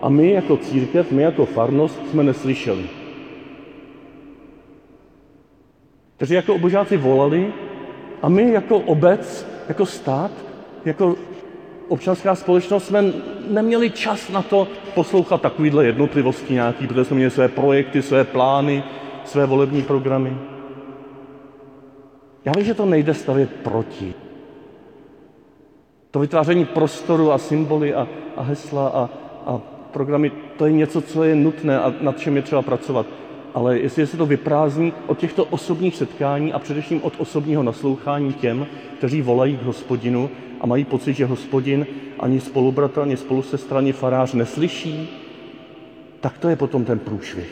a 0.01 0.09
my 0.09 0.31
jako 0.31 0.57
církev, 0.57 1.11
my 1.11 1.21
jako 1.21 1.45
farnost 1.45 2.09
jsme 2.09 2.23
neslyšeli. 2.23 3.02
Takže 6.23 6.35
jako 6.35 6.55
obožáci 6.55 6.97
volali 6.97 7.53
a 8.21 8.29
my 8.29 8.51
jako 8.51 8.77
obec, 8.77 9.47
jako 9.67 9.85
stát, 9.85 10.31
jako 10.85 11.15
občanská 11.87 12.35
společnost 12.35 12.87
jsme 12.87 13.03
neměli 13.49 13.89
čas 13.89 14.29
na 14.29 14.41
to 14.41 14.67
poslouchat 14.95 15.41
takovýhle 15.41 15.85
jednotlivosti 15.85 16.53
nějaký, 16.53 16.87
protože 16.87 17.05
jsme 17.05 17.15
měli 17.15 17.31
své 17.31 17.47
projekty, 17.47 18.01
své 18.01 18.23
plány, 18.23 18.83
své 19.25 19.45
volební 19.45 19.81
programy. 19.81 20.37
Já 22.45 22.51
vím, 22.55 22.65
že 22.65 22.73
to 22.73 22.85
nejde 22.85 23.13
stavět 23.13 23.49
proti. 23.63 24.13
To 26.11 26.19
vytváření 26.19 26.65
prostoru 26.65 27.31
a 27.31 27.37
symboly 27.37 27.93
a, 27.93 28.07
a 28.35 28.41
hesla 28.41 28.87
a, 28.87 29.09
a 29.45 29.61
programy, 29.91 30.31
to 30.57 30.65
je 30.65 30.71
něco, 30.71 31.01
co 31.01 31.23
je 31.23 31.35
nutné 31.35 31.79
a 31.79 31.93
nad 32.01 32.19
čem 32.19 32.35
je 32.35 32.41
třeba 32.41 32.61
pracovat. 32.61 33.05
Ale 33.53 33.79
jestli 33.79 34.07
se 34.07 34.17
to 34.17 34.25
vyprázdní 34.25 34.93
od 35.07 35.17
těchto 35.17 35.45
osobních 35.45 35.95
setkání 35.95 36.53
a 36.53 36.59
především 36.59 37.03
od 37.03 37.13
osobního 37.17 37.63
naslouchání 37.63 38.33
těm, 38.33 38.67
kteří 38.97 39.21
volají 39.21 39.57
k 39.57 39.63
hospodinu 39.63 40.29
a 40.61 40.67
mají 40.67 40.85
pocit, 40.85 41.13
že 41.13 41.25
hospodin 41.25 41.87
ani 42.19 42.39
spolubratr, 42.39 42.99
ani 42.99 43.17
spolusestra, 43.17 43.77
ani 43.77 43.93
farář 43.93 44.33
neslyší, 44.33 45.09
tak 46.19 46.37
to 46.37 46.49
je 46.49 46.55
potom 46.55 46.85
ten 46.85 46.99
průšvih, 46.99 47.49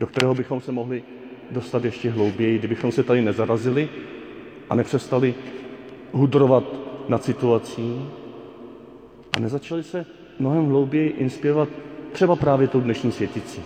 do 0.00 0.06
kterého 0.06 0.34
bychom 0.34 0.60
se 0.60 0.72
mohli 0.72 1.02
dostat 1.50 1.84
ještě 1.84 2.10
hlouběji, 2.10 2.58
kdybychom 2.58 2.92
se 2.92 3.02
tady 3.02 3.22
nezarazili 3.22 3.88
a 4.70 4.74
nepřestali 4.74 5.34
hudrovat 6.12 6.64
nad 7.08 7.24
situací 7.24 8.08
a 9.36 9.40
nezačali 9.40 9.82
se 9.82 10.06
mnohem 10.38 10.66
hlouběji 10.66 11.08
inspirovat 11.08 11.68
třeba 12.12 12.36
právě 12.36 12.68
tou 12.68 12.80
dnešní 12.80 13.12
světicí. 13.12 13.62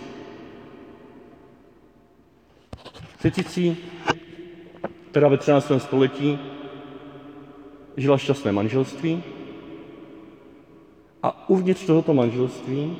Světicí, 3.21 3.77
která 5.11 5.27
ve 5.27 5.37
13. 5.37 5.71
století 5.77 6.39
žila 7.97 8.17
šťastné 8.17 8.51
manželství 8.51 9.23
a 11.23 11.49
uvnitř 11.49 11.85
tohoto 11.85 12.13
manželství 12.13 12.97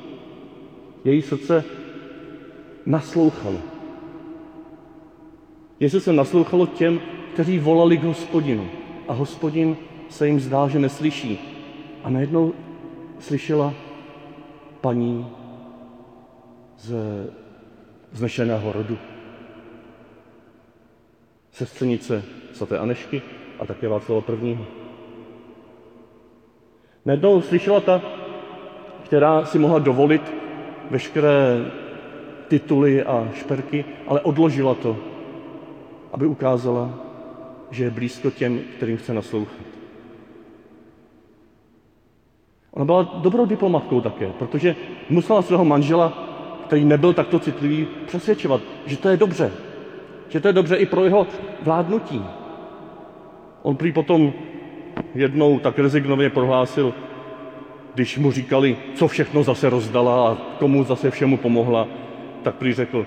její 1.04 1.22
srdce 1.22 1.64
naslouchalo. 2.86 3.58
Její 5.80 5.90
srdce 5.90 6.12
naslouchalo 6.12 6.66
těm, 6.66 7.00
kteří 7.32 7.58
volali 7.58 7.98
k 7.98 8.02
hospodinu 8.02 8.68
a 9.08 9.12
hospodin 9.12 9.76
se 10.08 10.26
jim 10.26 10.40
zdál, 10.40 10.68
že 10.68 10.78
neslyší. 10.78 11.38
A 12.04 12.10
najednou 12.10 12.52
slyšela 13.18 13.74
paní 14.80 15.26
z 16.78 16.94
znešeného 18.12 18.72
rodu. 18.72 19.11
Sestřenice 21.52 22.22
svaté 22.52 22.78
Anešky 22.78 23.22
a 23.58 23.66
také 23.66 23.88
Václava 23.88 24.22
I. 24.42 24.58
Najednou 27.04 27.42
slyšela 27.42 27.80
ta, 27.80 28.02
která 29.04 29.44
si 29.44 29.58
mohla 29.58 29.78
dovolit 29.78 30.22
veškeré 30.90 31.70
tituly 32.48 33.02
a 33.02 33.28
šperky, 33.34 33.84
ale 34.06 34.20
odložila 34.20 34.74
to, 34.74 34.96
aby 36.12 36.26
ukázala, 36.26 36.90
že 37.70 37.84
je 37.84 37.90
blízko 37.90 38.30
těm, 38.30 38.60
kterým 38.76 38.96
chce 38.96 39.14
naslouchat. 39.14 39.66
Ona 42.70 42.84
byla 42.84 43.02
dobrou 43.02 43.46
diplomatkou 43.46 44.00
také, 44.00 44.32
protože 44.38 44.76
musela 45.10 45.42
svého 45.42 45.64
manžela, 45.64 46.28
který 46.66 46.84
nebyl 46.84 47.12
takto 47.12 47.38
citlivý, 47.38 47.86
přesvědčovat, 48.06 48.60
že 48.86 48.96
to 48.96 49.08
je 49.08 49.16
dobře. 49.16 49.52
Že 50.32 50.40
to 50.40 50.48
je 50.48 50.52
dobře 50.52 50.76
i 50.76 50.86
pro 50.86 51.04
jeho 51.04 51.26
vládnutí. 51.62 52.24
On 53.62 53.76
prý 53.76 53.92
potom 53.92 54.32
jednou 55.14 55.58
tak 55.58 55.78
rezignově 55.78 56.30
prohlásil, 56.30 56.94
když 57.94 58.18
mu 58.18 58.32
říkali, 58.32 58.76
co 58.94 59.08
všechno 59.08 59.42
zase 59.42 59.70
rozdala 59.70 60.28
a 60.28 60.36
komu 60.58 60.84
zase 60.84 61.10
všemu 61.10 61.36
pomohla, 61.36 61.88
tak 62.42 62.54
prý 62.54 62.72
řekl, 62.72 63.06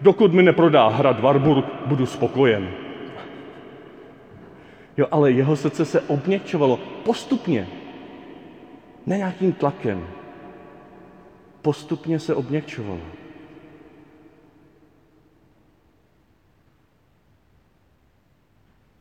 dokud 0.00 0.32
mi 0.32 0.42
neprodá 0.42 0.88
hrad 0.88 1.20
Warburg, 1.20 1.64
budu 1.86 2.06
spokojen. 2.06 2.70
Jo, 4.96 5.06
ale 5.10 5.30
jeho 5.30 5.56
srdce 5.56 5.84
se 5.84 6.00
obněkčovalo 6.00 6.78
postupně, 7.04 7.68
ne 9.06 9.16
nějakým 9.16 9.52
tlakem. 9.52 10.06
Postupně 11.62 12.18
se 12.18 12.34
obněkčovalo. 12.34 13.23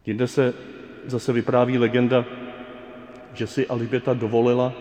Jinde 0.06 0.28
se 0.28 0.54
zase 1.06 1.34
vypráví 1.34 1.78
legenda, 1.78 2.26
že 3.34 3.48
si 3.48 3.68
Aliběta 3.68 4.14
dovolila 4.14 4.74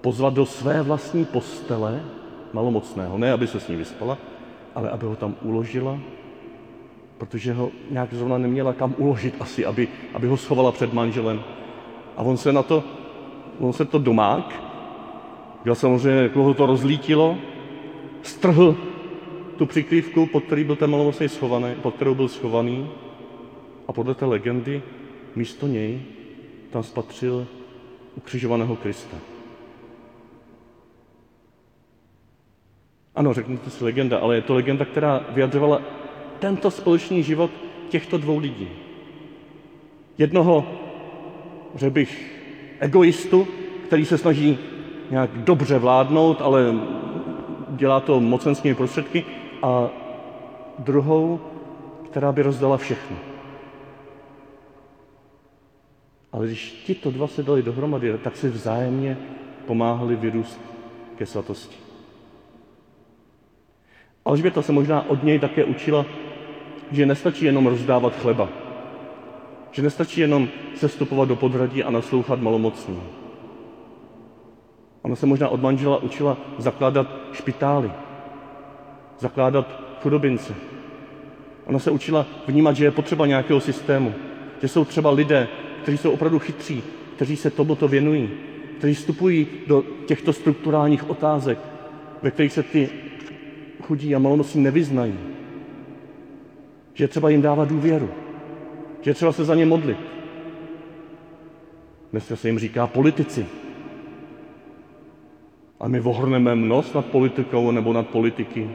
pozvat 0.00 0.34
do 0.34 0.46
své 0.46 0.82
vlastní 0.82 1.24
postele 1.24 2.02
malomocného. 2.52 3.18
Ne, 3.18 3.32
aby 3.32 3.46
se 3.46 3.60
s 3.60 3.68
ním 3.68 3.78
vyspala, 3.78 4.18
ale 4.74 4.90
aby 4.90 5.06
ho 5.06 5.16
tam 5.16 5.34
uložila, 5.42 5.98
protože 7.18 7.52
ho 7.52 7.70
nějak 7.90 8.14
zrovna 8.14 8.38
neměla 8.38 8.72
kam 8.72 8.94
uložit 8.98 9.34
asi, 9.40 9.66
aby, 9.66 9.88
aby 10.14 10.26
ho 10.26 10.36
schovala 10.36 10.72
před 10.72 10.92
manželem. 10.92 11.42
A 12.16 12.22
on 12.22 12.36
se 12.36 12.52
na 12.52 12.62
to 12.62 12.84
on 13.60 13.72
se 13.72 13.84
to 13.84 13.98
domák, 13.98 14.62
já 15.64 15.74
samozřejmě, 15.74 16.20
jako 16.20 16.42
ho 16.42 16.54
to 16.54 16.66
rozlítilo, 16.66 17.38
strhl 18.22 18.76
tu 19.56 19.66
přikrývku, 19.66 20.26
pod 20.26 20.44
který 20.44 20.64
byl 20.64 20.76
ten 20.76 20.90
malomocný 20.90 21.28
schovaný, 21.28 21.74
pod 21.82 21.94
kterou 21.94 22.14
byl 22.14 22.28
schovaný 22.28 22.90
a 23.88 23.92
podle 23.92 24.14
té 24.14 24.24
legendy 24.24 24.82
místo 25.36 25.66
něj 25.66 26.02
tam 26.70 26.82
spatřil 26.82 27.46
ukřižovaného 28.16 28.76
Krista. 28.76 29.16
Ano, 33.14 33.34
řeknete 33.34 33.70
si 33.70 33.84
legenda, 33.84 34.18
ale 34.18 34.34
je 34.34 34.42
to 34.42 34.54
legenda, 34.54 34.84
která 34.84 35.26
vyjadřovala 35.28 35.82
tento 36.38 36.70
společný 36.70 37.22
život 37.22 37.50
těchto 37.88 38.18
dvou 38.18 38.38
lidí. 38.38 38.68
Jednoho, 40.18 40.66
řekl 41.74 41.94
bych, 41.94 42.42
egoistu, 42.80 43.48
který 43.86 44.04
se 44.04 44.18
snaží 44.18 44.58
nějak 45.10 45.30
dobře 45.30 45.78
vládnout, 45.78 46.40
ale 46.40 46.74
dělá 47.68 48.00
to 48.00 48.20
mocenskými 48.20 48.74
prostředky, 48.74 49.24
a 49.62 49.88
druhou, 50.78 51.40
která 52.10 52.32
by 52.32 52.42
rozdala 52.42 52.76
všechno. 52.76 53.27
Ale 56.32 56.46
když 56.46 56.82
tito 56.86 57.10
dva 57.10 57.26
se 57.26 57.42
dali 57.42 57.62
dohromady, 57.62 58.18
tak 58.18 58.36
si 58.36 58.48
vzájemně 58.48 59.18
pomáhali 59.66 60.16
vyrůst 60.16 60.60
ke 61.16 61.26
svatosti. 61.26 61.76
Alžběta 64.24 64.62
se 64.62 64.72
možná 64.72 65.10
od 65.10 65.22
něj 65.22 65.38
také 65.38 65.64
učila, 65.64 66.06
že 66.90 67.06
nestačí 67.06 67.44
jenom 67.44 67.66
rozdávat 67.66 68.16
chleba, 68.16 68.48
že 69.70 69.82
nestačí 69.82 70.20
jenom 70.20 70.48
sestupovat 70.74 71.28
do 71.28 71.36
podradí 71.36 71.84
a 71.84 71.90
naslouchat 71.90 72.40
malomocným. 72.40 73.02
Ona 75.02 75.16
se 75.16 75.26
možná 75.26 75.48
od 75.48 75.62
manžela 75.62 76.02
učila 76.02 76.36
zakládat 76.58 77.06
špitály, 77.32 77.92
zakládat 79.18 79.80
chudobince. 80.02 80.54
Ona 81.66 81.78
se 81.78 81.90
učila 81.90 82.26
vnímat, 82.46 82.76
že 82.76 82.84
je 82.84 82.90
potřeba 82.90 83.26
nějakého 83.26 83.60
systému, 83.60 84.14
že 84.62 84.68
jsou 84.68 84.84
třeba 84.84 85.10
lidé, 85.10 85.48
kteří 85.88 85.98
jsou 85.98 86.10
opravdu 86.10 86.38
chytří, 86.38 86.82
kteří 87.16 87.36
se 87.36 87.50
tomuto 87.50 87.88
věnují, 87.88 88.30
kteří 88.78 88.94
vstupují 88.94 89.46
do 89.66 89.84
těchto 90.06 90.32
strukturálních 90.32 91.10
otázek, 91.10 91.58
ve 92.22 92.30
kterých 92.30 92.52
se 92.52 92.62
ty 92.62 92.88
chudí 93.82 94.14
a 94.14 94.18
malonosí 94.18 94.58
nevyznají. 94.60 95.14
Že 96.94 97.08
třeba 97.08 97.30
jim 97.30 97.42
dávat 97.42 97.68
důvěru, 97.68 98.10
že 99.00 99.14
třeba 99.14 99.32
se 99.32 99.44
za 99.44 99.54
ně 99.54 99.66
modlit. 99.66 99.98
Dneska 102.12 102.36
se 102.36 102.48
jim 102.48 102.58
říká 102.58 102.86
politici. 102.86 103.46
A 105.80 105.88
my 105.88 106.00
vohrneme 106.00 106.56
nos 106.56 106.94
nad 106.94 107.06
politikou 107.06 107.70
nebo 107.70 107.92
nad 107.92 108.08
politiky. 108.08 108.70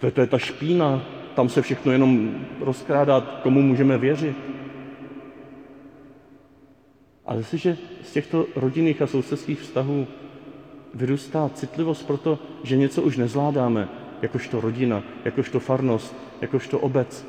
To, 0.00 0.10
to 0.10 0.20
je 0.20 0.26
ta 0.26 0.38
špína, 0.38 1.02
tam 1.34 1.48
se 1.48 1.62
všechno 1.62 1.92
jenom 1.92 2.34
rozkrádá, 2.60 3.20
komu 3.42 3.62
můžeme 3.62 3.98
věřit. 3.98 4.59
Ale 7.30 7.40
jestliže 7.40 7.78
z 8.02 8.12
těchto 8.12 8.46
rodinných 8.56 9.02
a 9.02 9.06
sousedských 9.06 9.60
vztahů 9.60 10.06
vyrůstá 10.94 11.50
citlivost 11.54 12.06
pro 12.06 12.16
to, 12.16 12.38
že 12.62 12.76
něco 12.76 13.02
už 13.02 13.16
nezvládáme, 13.16 13.88
jakožto 14.22 14.60
rodina, 14.60 15.02
jakožto 15.24 15.60
farnost, 15.60 16.14
jakožto 16.40 16.78
obec, 16.78 17.26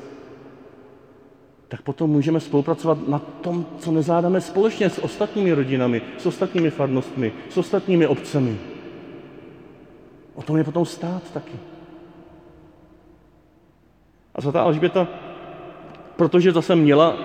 tak 1.68 1.82
potom 1.82 2.10
můžeme 2.10 2.40
spolupracovat 2.40 3.08
na 3.08 3.18
tom, 3.18 3.66
co 3.78 3.92
nezvládáme 3.92 4.40
společně 4.40 4.90
s 4.90 4.98
ostatními 4.98 5.52
rodinami, 5.52 6.02
s 6.18 6.26
ostatními 6.26 6.70
farnostmi, 6.70 7.32
s 7.50 7.56
ostatními 7.56 8.06
obcemi. 8.06 8.58
O 10.34 10.42
tom 10.42 10.56
je 10.56 10.64
potom 10.64 10.86
stát 10.86 11.32
taky. 11.32 11.54
A 14.34 14.42
svatá 14.42 14.62
Alžběta, 14.62 15.08
protože 16.16 16.52
zase 16.52 16.76
měla 16.76 17.16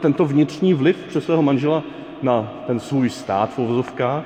tento 0.00 0.24
vnitřní 0.24 0.74
vliv 0.74 0.96
přes 1.08 1.24
svého 1.24 1.42
manžela 1.42 1.84
na 2.22 2.52
ten 2.66 2.80
svůj 2.80 3.10
stát 3.10 3.54
v 3.54 3.58
uvozovkách, 3.58 4.24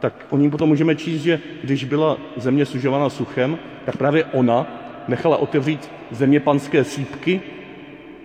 tak 0.00 0.26
o 0.30 0.36
ní 0.36 0.50
potom 0.50 0.68
můžeme 0.68 0.96
číst, 0.96 1.22
že 1.22 1.40
když 1.62 1.84
byla 1.84 2.16
země 2.36 2.66
sužována 2.66 3.10
suchem, 3.10 3.58
tak 3.84 3.96
právě 3.96 4.24
ona 4.24 4.66
nechala 5.08 5.36
otevřít 5.36 5.90
země 6.10 6.40
panské 6.40 6.84
sípky 6.84 7.42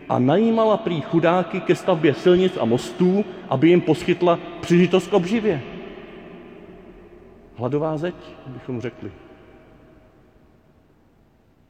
a 0.10 0.20
najímala 0.20 0.78
prý 0.78 1.02
chudáky 1.02 1.62
ke 1.62 1.76
stavbě 1.76 2.14
silnic 2.14 2.58
a 2.58 2.66
mostů, 2.66 3.26
aby 3.50 3.70
jim 3.70 3.82
poskytla 3.82 4.40
příležitost 4.62 5.08
k 5.08 5.14
obživě. 5.14 5.62
Hladová 7.56 7.98
zeď, 7.98 8.16
bychom 8.48 8.82
řekli. 8.82 9.12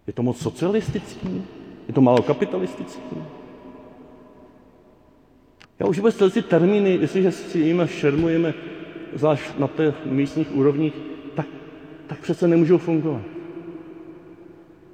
Je 0.07 0.13
to 0.13 0.23
moc 0.23 0.37
socialistický? 0.37 1.43
Je 1.87 1.93
to 1.93 2.01
málo 2.01 2.21
kapitalistický? 2.21 3.15
Já 5.79 5.85
už 5.85 5.97
vůbec 5.97 6.33
ty 6.33 6.41
termíny, 6.41 6.97
jestliže 7.01 7.31
si 7.31 7.59
jimi 7.59 7.87
šermujeme, 7.87 8.53
zvlášť 9.13 9.57
na 9.59 9.67
těch 9.67 9.95
místních 10.05 10.55
úrovních, 10.55 10.93
tak, 11.35 11.45
tak 12.07 12.19
přece 12.19 12.47
nemůžou 12.47 12.77
fungovat. 12.77 13.21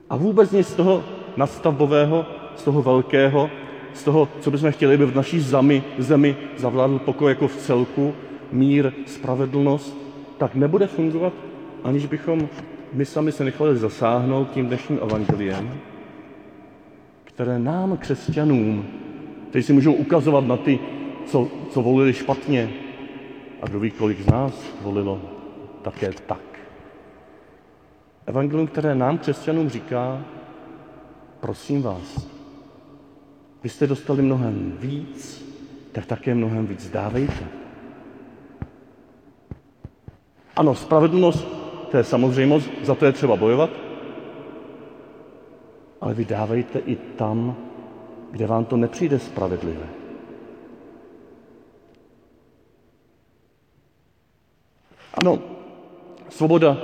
A 0.10 0.18
vůbec 0.18 0.52
nic 0.52 0.68
z 0.68 0.76
toho 0.76 1.04
nastavbového, 1.38 2.26
z 2.56 2.64
toho 2.64 2.82
velkého, 2.82 3.50
z 3.94 4.04
toho, 4.04 4.30
co 4.40 4.52
bychom 4.52 4.72
chtěli, 4.72 4.96
aby 4.96 5.06
v 5.06 5.16
naší 5.16 5.40
zemi, 5.40 5.84
zemi 5.98 6.38
zavládl 6.58 7.00
pokoj 7.00 7.32
jako 7.32 7.48
v 7.48 7.56
celku, 7.56 8.14
mír, 8.52 8.92
spravedlnost, 9.06 9.98
tak 10.38 10.56
nebude 10.56 10.88
fungovat, 10.88 11.34
aniž 11.84 12.06
bychom 12.06 12.50
my 12.94 13.06
sami 13.06 13.32
se 13.32 13.44
nechali 13.44 13.78
zasáhnout 13.78 14.52
tím 14.52 14.68
dnešním 14.68 15.00
evangeliem, 15.02 15.72
které 17.24 17.60
nám, 17.60 17.98
křesťanům, 17.98 18.86
kteří 19.56 19.68
si 19.68 19.74
můžou 19.74 19.94
ukazovat 19.94 20.46
na 20.46 20.58
ty, 20.58 20.80
co, 21.26 21.48
co 21.70 21.82
volili 21.82 22.14
špatně, 22.14 22.70
a 23.62 23.68
kdo 23.68 23.80
ví, 23.80 23.92
kolik 23.92 24.22
z 24.22 24.26
nás 24.26 24.64
volilo 24.82 25.22
také 25.82 26.12
tak. 26.28 26.60
Evangelium, 28.26 28.68
které 28.68 28.96
nám, 28.96 29.18
křesťanům, 29.18 29.70
říká, 29.70 30.26
prosím 31.40 31.82
vás, 31.82 32.28
vy 33.64 33.70
jste 33.70 33.88
dostali 33.88 34.22
mnohem 34.22 34.78
víc, 34.80 35.46
tak 35.92 36.06
také 36.06 36.36
mnohem 36.36 36.68
víc 36.68 36.90
dávejte. 36.90 37.48
Ano, 40.56 40.76
spravedlnost, 40.76 41.48
to 41.92 41.98
je 41.98 42.04
samozřejmost, 42.04 42.70
za 42.84 42.96
to 42.96 43.06
je 43.06 43.12
třeba 43.12 43.36
bojovat, 43.36 43.70
ale 46.02 46.14
vy 46.14 46.26
dávejte 46.26 46.80
i 46.80 46.96
tam, 46.96 47.65
kde 48.36 48.48
vám 48.48 48.66
to 48.66 48.78
nepřijde 48.78 49.20
spravedlivé. 49.20 49.88
Ano, 55.14 55.40
svoboda 56.30 56.78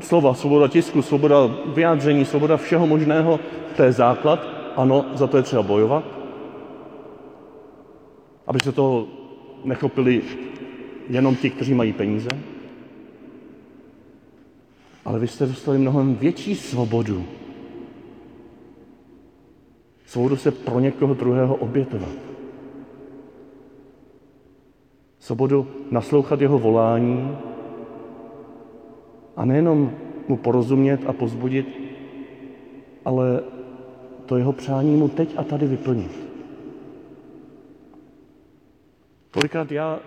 slova, 0.00 0.34
svoboda 0.34 0.68
tisku, 0.68 1.02
svoboda 1.02 1.46
vyjádření, 1.74 2.24
svoboda 2.24 2.56
všeho 2.56 2.86
možného, 2.86 3.40
to 3.76 3.82
je 3.82 3.92
základ. 3.92 4.42
Ano, 4.76 5.06
za 5.14 5.26
to 5.26 5.36
je 5.36 5.42
třeba 5.42 5.62
bojovat. 5.62 6.04
Aby 8.46 8.58
se 8.64 8.72
toho 8.72 9.06
nechopili 9.64 10.22
jenom 11.08 11.36
ti, 11.36 11.50
kteří 11.50 11.74
mají 11.74 11.92
peníze. 11.92 12.30
Ale 15.04 15.18
vy 15.18 15.28
jste 15.28 15.46
dostali 15.46 15.78
mnohem 15.78 16.14
větší 16.14 16.54
svobodu. 16.54 17.24
Svobodu 20.10 20.36
se 20.36 20.50
pro 20.50 20.80
někoho 20.80 21.14
druhého 21.14 21.54
obětovat. 21.56 22.18
Svobodu 25.18 25.66
naslouchat 25.90 26.40
jeho 26.40 26.58
volání 26.58 27.38
a 29.36 29.44
nejenom 29.44 29.92
mu 30.28 30.36
porozumět 30.36 31.00
a 31.06 31.12
pozbudit, 31.12 31.66
ale 33.04 33.42
to 34.26 34.36
jeho 34.36 34.52
přání 34.52 34.96
mu 34.96 35.08
teď 35.08 35.34
a 35.36 35.44
tady 35.44 35.66
vyplnit. 35.66 36.26
Kolikrát 39.30 39.72
já 39.72 39.98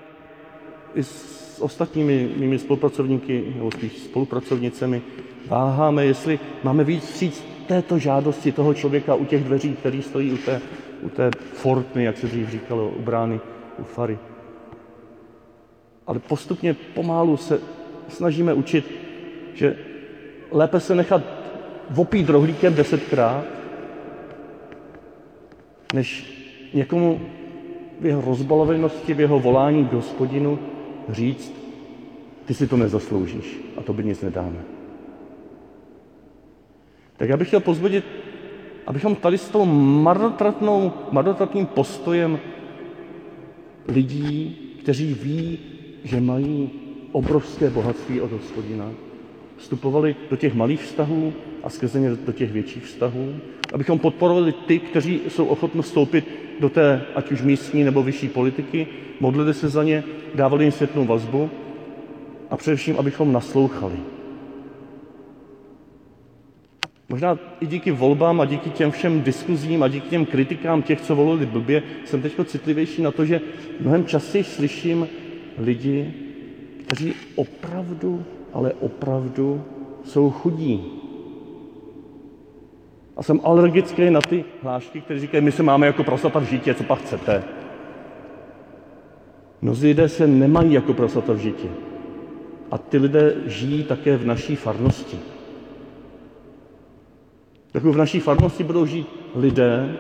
i 0.96 1.04
s 1.04 1.62
ostatními 1.62 2.36
mými 2.38 2.60
spolupracovníky 2.60 3.54
nebo 3.56 3.72
spíš 3.72 3.98
spolupracovnicemi 3.98 5.02
váháme, 5.48 6.06
jestli 6.06 6.40
máme 6.64 6.84
víc 6.84 7.20
říct 7.20 7.53
této 7.68 8.00
žádosti 8.00 8.52
toho 8.52 8.74
člověka 8.74 9.16
u 9.16 9.26
těch 9.26 9.44
dveří, 9.44 9.74
který 9.74 10.02
stojí 10.02 10.32
u 10.32 10.38
té, 10.38 10.62
u 11.02 11.10
té 11.10 11.32
fortny, 11.54 12.04
jak 12.04 12.18
se 12.18 12.28
dřív 12.28 12.50
říkalo, 12.50 12.90
u 12.90 13.02
brány, 13.02 13.40
u 13.80 13.84
fary. 13.84 14.18
Ale 16.08 16.20
postupně 16.20 16.76
pomálu 16.94 17.38
se 17.38 17.60
snažíme 18.10 18.54
učit, 18.54 18.92
že 19.54 19.78
lépe 20.52 20.80
se 20.80 20.96
nechat 20.96 21.22
vopít 21.90 22.30
rohlíkem 22.30 22.74
desetkrát, 22.74 23.46
než 25.94 26.34
někomu 26.74 27.22
v 28.00 28.06
jeho 28.06 28.22
rozbalovenosti, 28.22 29.14
v 29.14 29.20
jeho 29.20 29.40
volání 29.40 29.88
k 29.88 29.94
hospodinu 29.94 30.60
říct, 31.10 31.54
ty 32.46 32.54
si 32.54 32.68
to 32.68 32.78
nezasloužíš 32.78 33.60
a 33.78 33.82
to 33.82 33.94
by 33.94 34.04
nic 34.04 34.22
nedáme. 34.22 34.73
Tak 37.18 37.30
já 37.30 37.38
bych 37.38 37.48
chtěl 37.48 37.60
pozvodit, 37.60 38.06
abychom 38.88 39.16
tady 39.16 39.38
s 39.38 39.50
tou 39.50 39.66
marnotratnou, 39.66 40.94
marnotratným 41.12 41.66
postojem 41.66 42.40
lidí, 43.88 44.58
kteří 44.80 45.14
ví, 45.14 45.60
že 46.04 46.22
mají 46.22 46.70
obrovské 47.12 47.70
bohatství 47.70 48.22
od 48.22 48.32
hospodina, 48.32 48.92
vstupovali 49.58 50.16
do 50.30 50.36
těch 50.36 50.54
malých 50.54 50.82
vztahů 50.82 51.34
a 51.64 51.70
skrze 51.70 52.00
ně 52.00 52.10
do 52.10 52.32
těch 52.32 52.52
větších 52.52 52.84
vztahů, 52.84 53.36
abychom 53.74 54.00
podporovali 54.00 54.52
ty, 54.52 54.80
kteří 54.80 55.22
jsou 55.28 55.46
ochotni 55.46 55.82
vstoupit 55.82 56.26
do 56.60 56.70
té, 56.70 57.02
ať 57.16 57.32
už 57.32 57.42
místní 57.42 57.84
nebo 57.84 58.04
vyšší 58.04 58.28
politiky, 58.28 58.88
modlili 59.20 59.54
se 59.54 59.70
za 59.70 59.84
ně, 59.84 60.04
dávali 60.36 60.64
jim 60.64 60.72
světnou 60.72 61.06
vazbu 61.06 61.50
a 62.50 62.58
především, 62.58 62.96
abychom 62.98 63.34
naslouchali. 63.34 63.98
Možná 67.14 67.40
i 67.60 67.66
díky 67.66 67.92
volbám 67.92 68.42
a 68.42 68.46
díky 68.46 68.70
těm 68.70 68.92
všem 68.92 69.22
diskuzím 69.22 69.84
a 69.84 69.88
díky 69.88 70.10
těm 70.10 70.26
kritikám 70.26 70.82
těch, 70.82 71.02
co 71.02 71.16
volili 71.16 71.46
blbě, 71.46 71.84
jsem 72.06 72.22
teď 72.22 72.34
citlivější 72.46 73.02
na 73.02 73.12
to, 73.12 73.26
že 73.26 73.42
mnohem 73.80 74.06
častěji 74.06 74.44
slyším 74.44 75.08
lidi, 75.58 76.14
kteří 76.86 77.14
opravdu, 77.36 78.24
ale 78.54 78.74
opravdu 78.74 79.64
jsou 80.04 80.30
chudí. 80.30 80.84
A 83.18 83.24
jsem 83.24 83.40
alergický 83.44 84.10
na 84.10 84.22
ty 84.22 84.46
hlášky, 84.62 85.02
které 85.02 85.20
říkají, 85.20 85.44
my 85.44 85.52
se 85.52 85.64
máme 85.64 85.88
jako 85.88 86.04
prasata 86.04 86.40
v 86.40 86.44
žitě, 86.44 86.74
co 86.74 86.84
pak 86.84 87.00
chcete. 87.00 87.44
Mnozí 89.62 89.88
lidé 89.88 90.10
se 90.10 90.28
nemají 90.28 90.74
jako 90.74 90.94
prasata 90.94 91.34
v 91.34 91.38
žitě. 91.38 91.68
A 92.72 92.78
ty 92.78 92.98
lidé 92.98 93.36
žijí 93.46 93.84
také 93.84 94.18
v 94.18 94.26
naší 94.26 94.56
farnosti. 94.56 95.33
Tak 97.74 97.84
v 97.84 97.98
naší 97.98 98.20
farnosti 98.20 98.64
budou 98.64 98.86
žít 98.86 99.08
lidé, 99.36 99.96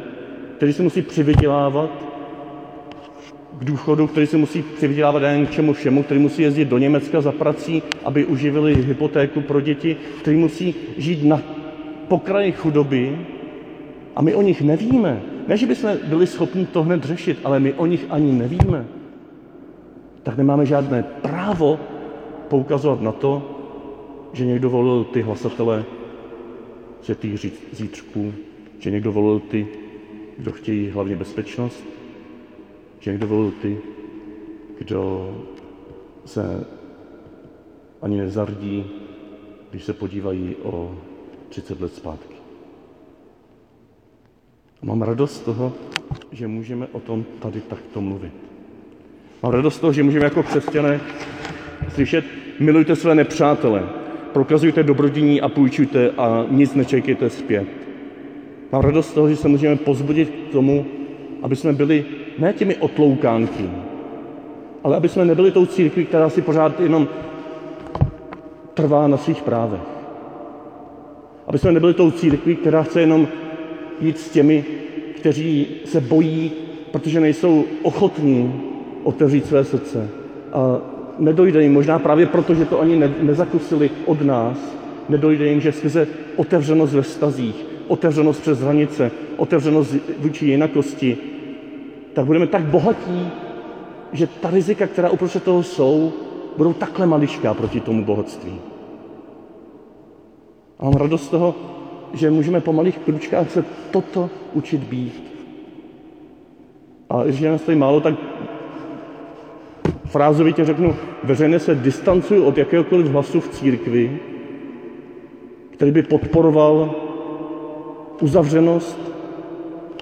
kteří 0.58 0.74
se 0.74 0.84
musí 0.84 1.02
přivydělávat 1.02 1.90
k 3.60 3.64
důchodu, 3.66 4.08
kteří 4.08 4.28
se 4.28 4.38
musí 4.38 4.62
přivydělávat 4.62 5.24
jen 5.24 5.46
k 5.46 5.52
čemu 5.52 5.74
všemu, 5.74 6.04
kteří 6.04 6.20
musí 6.20 6.42
jezdit 6.42 6.66
do 6.66 6.78
Německa 6.78 7.22
za 7.22 7.32
prací, 7.32 7.84
aby 8.06 8.26
uživili 8.26 8.76
hypotéku 8.76 9.42
pro 9.42 9.62
děti, 9.62 9.98
kteří 10.22 10.38
musí 10.38 10.76
žít 10.98 11.24
na 11.24 11.42
pokraji 12.08 12.52
chudoby 12.52 13.18
a 14.16 14.22
my 14.22 14.36
o 14.36 14.42
nich 14.42 14.62
nevíme. 14.62 15.22
Ne, 15.48 15.58
že 15.58 15.68
bychom 15.68 15.98
byli 16.08 16.28
schopni 16.28 16.66
to 16.66 16.84
hned 16.84 17.04
řešit, 17.04 17.40
ale 17.44 17.60
my 17.60 17.74
o 17.74 17.86
nich 17.86 18.06
ani 18.10 18.32
nevíme. 18.32 18.86
Tak 20.24 20.38
nemáme 20.38 20.66
žádné 20.66 21.04
právo 21.04 21.80
poukazovat 22.48 23.02
na 23.02 23.12
to, 23.12 23.50
že 24.34 24.46
někdo 24.46 24.70
volil 24.70 25.04
ty 25.04 25.22
hlasatele 25.22 25.84
světých 27.04 27.62
zítřků, 27.72 28.34
že 28.80 28.92
někdo 28.92 29.12
volil 29.12 29.40
ty, 29.40 29.68
kdo 30.38 30.52
chtějí 30.52 30.90
hlavně 30.90 31.16
bezpečnost, 31.16 31.84
že 33.00 33.12
někdo 33.12 33.28
volil 33.28 33.54
ty, 33.62 33.78
kdo 34.80 35.36
se 36.26 36.66
ani 38.02 38.18
nezardí, 38.18 38.86
když 39.70 39.84
se 39.84 39.94
podívají 39.94 40.56
o 40.64 40.98
30 41.50 41.82
let 41.82 41.96
zpátky. 41.96 42.36
A 44.82 44.86
mám 44.86 45.02
radost 45.02 45.36
z 45.36 45.40
toho, 45.40 45.74
že 46.32 46.48
můžeme 46.48 46.88
o 46.92 47.00
tom 47.00 47.26
tady 47.40 47.62
takto 47.62 48.02
mluvit. 48.02 48.34
Mám 49.44 49.52
radost 49.52 49.76
z 49.76 49.80
toho, 49.80 49.94
že 49.94 50.04
můžeme 50.04 50.26
jako 50.26 50.44
křesťané 50.44 51.02
slyšet, 51.90 52.26
milujte 52.60 52.96
své 52.96 53.16
nepřátele, 53.16 54.03
prokazujte 54.34 54.84
dobrodění 54.84 55.42
a 55.42 55.50
půjčujte 55.50 56.10
a 56.18 56.46
nic 56.50 56.76
nečekejte 56.76 57.30
zpět. 57.30 57.68
Mám 58.72 58.82
radost 58.82 59.10
z 59.10 59.14
toho, 59.14 59.30
že 59.30 59.36
se 59.36 59.48
můžeme 59.48 59.76
pozbudit 59.76 60.30
k 60.50 60.52
tomu, 60.52 60.86
aby 61.42 61.56
jsme 61.56 61.74
byli 61.74 62.06
ne 62.40 62.54
těmi 62.54 62.76
otloukánky, 62.76 63.70
ale 64.84 64.98
aby 64.98 65.10
jsme 65.10 65.26
nebyli 65.26 65.52
tou 65.52 65.66
církví, 65.66 66.06
která 66.06 66.30
si 66.30 66.42
pořád 66.42 66.80
jenom 66.80 67.08
trvá 68.74 69.08
na 69.08 69.18
svých 69.18 69.42
právech. 69.42 69.82
Aby 71.48 71.60
jsme 71.60 71.72
nebyli 71.72 71.94
tou 71.94 72.12
církví, 72.12 72.56
která 72.56 72.84
chce 72.84 73.02
jenom 73.02 73.28
jít 74.02 74.20
s 74.20 74.30
těmi, 74.30 74.66
kteří 75.16 75.68
se 75.86 76.02
bojí, 76.02 76.52
protože 76.92 77.20
nejsou 77.20 77.64
ochotní 77.84 78.62
otevřít 79.04 79.46
své 79.46 79.64
srdce. 79.64 80.10
A 80.54 80.82
nedojde 81.20 81.64
jim, 81.64 81.74
možná 81.74 82.00
právě 82.00 82.26
proto, 82.26 82.56
že 82.56 82.66
to 82.66 82.82
ani 82.82 82.96
ne, 82.96 83.14
nezakusili 83.22 83.92
od 84.06 84.22
nás, 84.22 84.58
nedojde 85.10 85.48
jim, 85.48 85.62
že 85.62 85.72
skrze 85.72 86.08
otevřenost 86.36 86.94
ve 86.94 87.02
vztazích, 87.02 87.66
otevřenost 87.88 88.42
přes 88.42 88.60
hranice, 88.60 89.12
otevřenost 89.38 89.96
vůči 90.20 90.46
jinakosti, 90.46 91.18
tak 92.14 92.26
budeme 92.26 92.48
tak 92.48 92.64
bohatí, 92.64 93.28
že 94.14 94.28
ta 94.28 94.50
rizika, 94.50 94.88
která 94.88 95.10
uprostřed 95.10 95.44
toho 95.44 95.64
jsou, 95.64 96.14
budou 96.58 96.74
takhle 96.74 97.06
maličká 97.06 97.54
proti 97.54 97.80
tomu 97.80 98.06
bohatství. 98.06 98.54
A 100.80 100.86
mám 100.86 100.94
radost 100.94 101.24
z 101.24 101.30
toho, 101.30 101.56
že 102.14 102.32
můžeme 102.32 102.62
po 102.62 102.74
malých 102.74 102.98
kručkách 102.98 103.52
se 103.52 103.66
toto 103.92 104.30
učit 104.54 104.82
být. 104.84 105.24
A 107.10 107.24
když 107.24 107.40
je 107.40 107.52
nás 107.52 107.62
tady 107.62 107.78
málo, 107.78 108.02
tak 108.02 108.16
frázovitě 110.14 110.66
řeknu, 110.66 110.96
veřejně 111.24 111.60
se 111.60 111.76
distancuju 111.76 112.44
od 112.44 112.58
jakéhokoliv 112.58 113.08
hlasu 113.08 113.42
v 113.42 113.50
církvi, 113.50 114.20
který 115.72 115.92
by 115.92 116.04
podporoval 116.04 116.96
uzavřenost, 118.22 119.00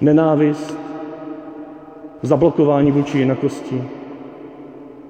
nenávist, 0.02 0.78
zablokování 2.22 2.92
vůči 2.92 3.18
jinakosti, 3.18 3.84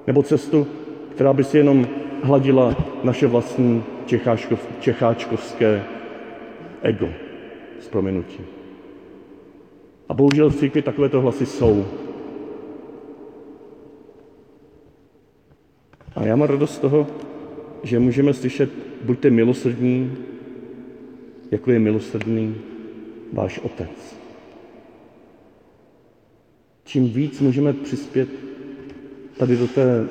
nebo 0.07 0.23
cestu, 0.23 0.67
která 1.15 1.33
by 1.33 1.43
si 1.43 1.57
jenom 1.57 1.87
hladila 2.23 2.75
naše 3.03 3.27
vlastní 3.27 3.83
čecháčkov, 4.05 4.67
čecháčkovské 4.79 5.83
ego 6.81 7.09
s 7.79 7.87
prominutím. 7.87 8.45
A 10.09 10.13
bohužel 10.13 10.49
v 10.49 10.55
církvi 10.55 10.81
takovéto 10.81 11.21
hlasy 11.21 11.45
jsou. 11.45 11.85
A 16.15 16.25
já 16.25 16.35
mám 16.35 16.49
radost 16.49 16.75
z 16.75 16.79
toho, 16.79 17.07
že 17.83 17.99
můžeme 17.99 18.33
slyšet, 18.33 18.69
buďte 19.03 19.29
milosrdní, 19.29 20.17
jako 21.51 21.71
je 21.71 21.79
milosrdný 21.79 22.55
váš 23.33 23.59
otec. 23.59 24.17
Čím 26.83 27.09
víc 27.09 27.39
můžeme 27.39 27.73
přispět 27.73 28.29
tady 29.37 29.57
do 29.57 29.67
té 29.67 30.07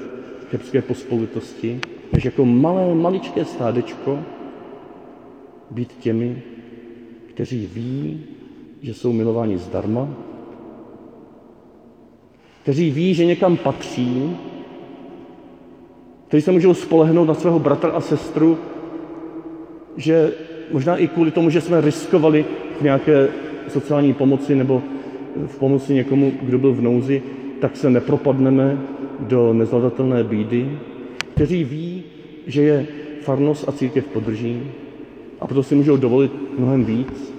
chebské 0.50 0.82
pospolitosti, 0.82 1.80
než 2.12 2.24
jako 2.24 2.44
malé, 2.44 2.94
maličké 2.94 3.44
stádečko 3.44 4.22
být 5.70 5.92
těmi, 6.00 6.42
kteří 7.26 7.66
ví, 7.66 8.24
že 8.82 8.94
jsou 8.94 9.12
milováni 9.12 9.58
zdarma, 9.58 10.14
kteří 12.62 12.90
ví, 12.90 13.14
že 13.14 13.24
někam 13.24 13.56
patří, 13.56 14.36
kteří 16.32 16.42
se 16.42 16.52
můžou 16.52 16.74
spolehnout 16.74 17.28
na 17.28 17.34
svého 17.34 17.58
bratra 17.58 17.90
a 17.90 18.00
sestru, 18.00 18.58
že 19.96 20.32
možná 20.72 20.96
i 20.96 21.08
kvůli 21.08 21.30
tomu, 21.30 21.50
že 21.50 21.60
jsme 21.60 21.80
riskovali 21.80 22.44
v 22.80 22.82
nějaké 22.82 23.28
sociální 23.68 24.14
pomoci 24.14 24.54
nebo 24.54 24.82
v 25.46 25.58
pomoci 25.58 25.94
někomu, 25.94 26.32
kdo 26.42 26.58
byl 26.58 26.72
v 26.72 26.80
nouzi, 26.80 27.22
tak 27.60 27.76
se 27.76 27.90
nepropadneme 27.90 28.78
do 29.20 29.52
nezvladatelné 29.52 30.24
bídy, 30.24 30.78
kteří 31.34 31.64
ví, 31.64 32.02
že 32.46 32.62
je 32.62 32.86
farnost 33.20 33.68
a 33.68 33.72
církev 33.72 34.04
podrží 34.04 34.62
a 35.40 35.46
proto 35.46 35.62
si 35.62 35.74
můžou 35.74 35.96
dovolit 35.96 36.32
mnohem 36.58 36.84
víc, 36.84 37.34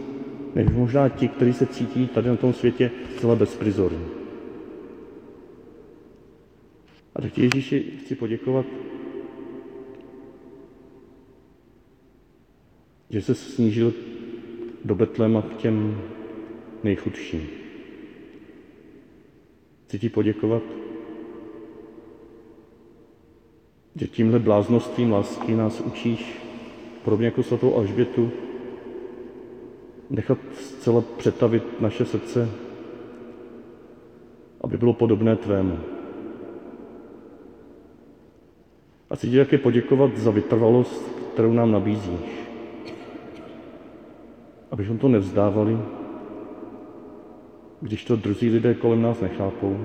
než 0.56 0.68
možná 0.70 1.10
ti, 1.10 1.28
kteří 1.28 1.54
se 1.54 1.66
cítí 1.66 2.08
tady 2.08 2.30
na 2.30 2.36
tom 2.36 2.54
světě 2.54 2.92
zcela 3.18 3.36
bezprizorní. 3.36 4.23
A 7.16 7.22
tak 7.22 7.38
Ježíši 7.38 7.94
chci 8.00 8.16
poděkovat, 8.16 8.66
že 13.10 13.22
se 13.22 13.36
snížil 13.36 13.94
do 14.86 14.96
Betléma 14.96 15.42
k 15.42 15.58
těm 15.58 16.02
nejchudším. 16.84 17.48
Chci 19.86 20.00
ti 20.00 20.10
poděkovat, 20.10 20.64
že 23.96 24.08
tímhle 24.08 24.40
bláznostvím 24.40 25.12
lásky 25.12 25.56
nás 25.56 25.82
učíš, 25.82 26.42
podobně 27.04 27.26
jako 27.26 27.44
svatou 27.44 27.76
Alžbětu, 27.76 28.32
nechat 30.10 30.38
zcela 30.54 31.04
přetavit 31.18 31.82
naše 31.82 32.06
srdce, 32.06 32.50
aby 34.62 34.78
bylo 34.78 34.94
podobné 34.94 35.36
tvému. 35.36 35.93
A 39.14 39.16
chci 39.16 39.30
ti 39.30 39.38
také 39.38 39.58
poděkovat 39.58 40.18
za 40.18 40.32
vytrvalost, 40.32 41.12
kterou 41.34 41.54
nám 41.54 41.72
nabízíš. 41.72 42.50
Abychom 44.72 44.98
to 44.98 45.08
nevzdávali, 45.08 45.78
když 47.82 48.06
to 48.06 48.16
druzí 48.16 48.50
lidé 48.50 48.74
kolem 48.74 49.02
nás 49.02 49.22
nechápou. 49.22 49.78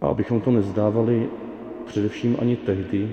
A 0.00 0.06
abychom 0.06 0.40
to 0.40 0.50
nezdávali 0.50 1.28
především 1.86 2.36
ani 2.40 2.56
tehdy, 2.56 3.10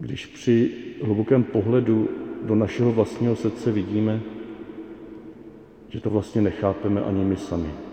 když 0.00 0.26
při 0.26 0.70
hlubokém 1.02 1.44
pohledu 1.44 2.08
do 2.42 2.54
našeho 2.54 2.92
vlastního 2.92 3.36
srdce 3.36 3.72
vidíme, 3.72 4.20
že 5.88 6.00
to 6.00 6.10
vlastně 6.10 6.42
nechápeme 6.42 7.02
ani 7.02 7.24
my 7.24 7.36
sami. 7.36 7.83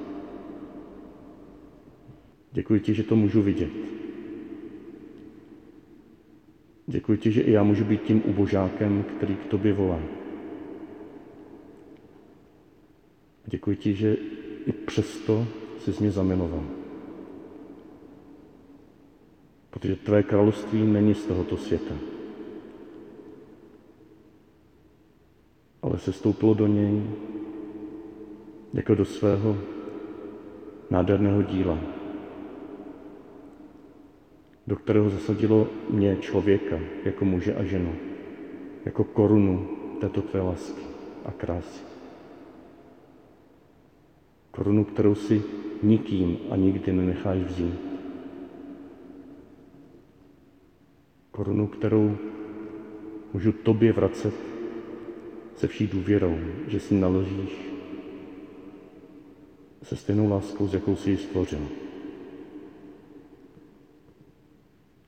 Děkuji 2.52 2.80
ti, 2.80 2.94
že 2.94 3.04
to 3.04 3.16
můžu 3.16 3.42
vidět. 3.42 3.72
Děkuji 6.88 7.18
ti, 7.18 7.32
že 7.32 7.42
i 7.42 7.52
já 7.52 7.64
můžu 7.64 7.86
být 7.86 8.02
tím 8.02 8.24
ubožákem, 8.26 9.04
který 9.04 9.36
k 9.36 9.46
tobě 9.46 9.74
volá. 9.74 10.00
Děkuji 13.46 13.78
ti, 13.78 13.96
že 13.96 14.18
i 14.66 14.72
přesto 14.72 15.48
jsi 15.80 15.92
mě 16.00 16.12
zamiloval. 16.12 16.64
Protože 19.70 19.96
tvé 19.96 20.24
království 20.24 20.84
není 20.84 21.14
z 21.14 21.26
tohoto 21.26 21.58
světa. 21.58 21.96
Ale 25.82 26.00
se 26.00 26.14
stoupilo 26.14 26.54
do 26.54 26.68
něj 26.68 27.04
jako 28.74 28.96
do 28.96 29.06
svého 29.06 29.58
nádherného 30.90 31.44
díla, 31.44 32.01
do 34.68 34.76
kterého 34.76 35.10
zasadilo 35.10 35.68
mě 35.90 36.18
člověka 36.18 36.80
jako 37.04 37.26
muže 37.26 37.56
a 37.56 37.64
ženu, 37.64 37.96
jako 38.86 39.04
korunu 39.04 39.70
této 40.02 40.22
tvé 40.22 40.42
lásky 40.42 40.82
a 41.26 41.32
krásy. 41.32 41.84
Korunu, 44.52 44.84
kterou 44.84 45.16
si 45.16 45.42
nikým 45.84 46.38
a 46.50 46.56
nikdy 46.56 46.94
nenecháš 46.94 47.38
vzít. 47.38 47.80
Korunu, 51.32 51.68
kterou 51.68 52.18
můžu 53.34 53.52
tobě 53.52 53.94
vracet 53.94 54.34
se 55.56 55.68
vší 55.68 55.88
důvěrou, 55.88 56.38
že 56.68 56.80
si 56.80 56.96
naložíš 56.96 57.72
se 59.84 59.96
stejnou 59.96 60.30
láskou, 60.30 60.68
s 60.68 60.74
jakou 60.74 60.96
si 60.96 61.10
ji 61.10 61.18
stvořil. 61.18 61.68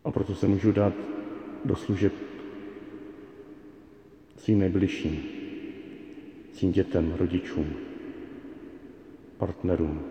A 0.04 0.12
proto 0.12 0.36
se 0.36 0.48
můžu 0.48 0.72
dát 0.72 0.94
do 1.66 1.76
služeb 1.76 2.14
svým 4.38 4.60
nejbližším, 4.60 5.24
svým 6.54 6.72
dětem, 6.72 7.14
rodičům, 7.20 7.74
partnerům. 9.38 10.02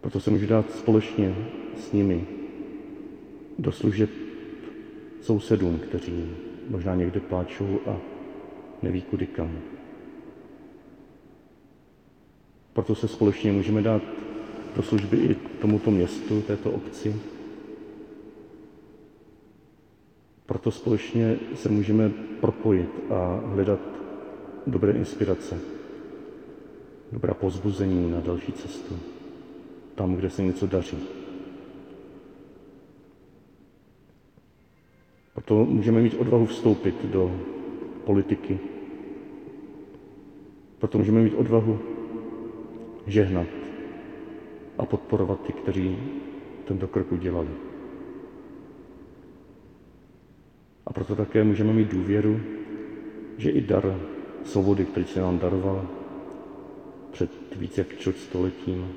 Proto 0.00 0.20
se 0.20 0.30
můžu 0.30 0.46
dát 0.46 0.72
společně 0.72 1.34
s 1.76 1.92
nimi 1.92 2.26
do 3.58 3.72
služeb 3.72 4.10
sousedům, 5.20 5.78
kteří 5.78 6.30
možná 6.68 6.94
někde 6.94 7.20
pláčou 7.20 7.80
a 7.86 7.96
neví 8.82 9.02
kudy 9.02 9.26
kam. 9.26 9.58
Proto 12.72 12.94
se 12.94 13.08
společně 13.08 13.52
můžeme 13.52 13.82
dát 13.82 14.02
do 14.76 14.82
služby 14.82 15.16
i 15.16 15.34
tomuto 15.34 15.90
městu, 15.90 16.42
této 16.42 16.70
obci. 16.70 17.14
Proto 20.46 20.70
společně 20.70 21.38
se 21.54 21.68
můžeme 21.68 22.10
propojit 22.40 22.90
a 23.10 23.40
hledat 23.44 23.80
dobré 24.66 24.92
inspirace, 24.92 25.58
dobrá 27.12 27.34
pozbuzení 27.34 28.10
na 28.10 28.20
další 28.20 28.52
cestu, 28.52 28.98
tam, 29.94 30.14
kde 30.14 30.30
se 30.30 30.42
něco 30.42 30.66
daří. 30.66 30.98
Proto 35.34 35.64
můžeme 35.64 36.00
mít 36.00 36.14
odvahu 36.14 36.46
vstoupit 36.46 37.04
do 37.04 37.40
politiky. 38.04 38.58
Proto 40.78 40.98
můžeme 40.98 41.20
mít 41.20 41.34
odvahu 41.34 41.78
žehnat 43.06 43.46
a 44.78 44.86
podporovat 44.86 45.40
ty, 45.40 45.52
kteří 45.52 45.98
tento 46.64 46.88
krok 46.88 47.12
udělali. 47.12 47.48
A 50.86 50.92
proto 50.92 51.16
také 51.16 51.44
můžeme 51.44 51.72
mít 51.72 51.88
důvěru, 51.88 52.40
že 53.38 53.50
i 53.50 53.60
dar 53.60 54.00
svobody, 54.44 54.84
který 54.84 55.06
se 55.06 55.20
nám 55.20 55.38
daroval 55.38 55.88
před 57.12 57.56
více 57.56 57.80
jak 57.80 57.98
čtvrt 57.98 58.18
stoletím, 58.18 58.94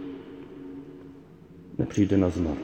nepřijde 1.77 2.17
na 2.17 2.29
zmar. 2.29 2.57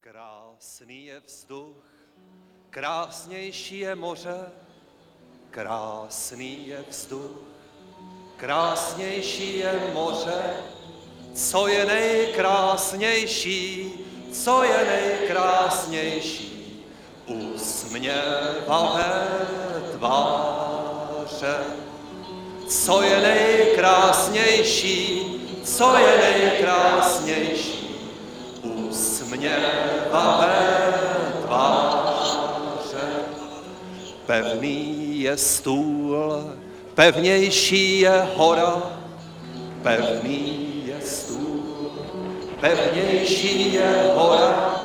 Krásný 0.00 1.06
je 1.06 1.20
vzduch, 1.20 1.84
krásnější 2.70 3.78
je 3.78 3.94
moře, 3.94 4.52
krásný 5.58 6.66
je 6.66 6.84
vzduch, 6.88 7.30
krásnější 8.36 9.58
je 9.58 9.90
moře, 9.94 10.42
co 11.34 11.68
je 11.68 11.84
nejkrásnější, 11.84 13.92
co 14.32 14.62
je 14.62 14.86
nejkrásnější, 14.86 16.84
usměvavé 17.26 19.28
tváře. 19.92 21.56
Co 22.68 23.02
je 23.02 23.20
nejkrásnější, 23.20 25.22
co 25.64 25.96
je 25.96 26.18
nejkrásnější, 26.18 27.98
usměvavé 28.62 30.94
tváře. 31.42 33.08
Pevný 34.26 35.07
je 35.22 35.36
stůl, 35.36 36.44
pevnější 36.94 38.00
je 38.00 38.28
hora, 38.34 39.00
pevný 39.82 40.82
je 40.86 41.00
stůl, 41.06 41.90
pevnější 42.60 43.72
je 43.72 44.12
hora. 44.14 44.84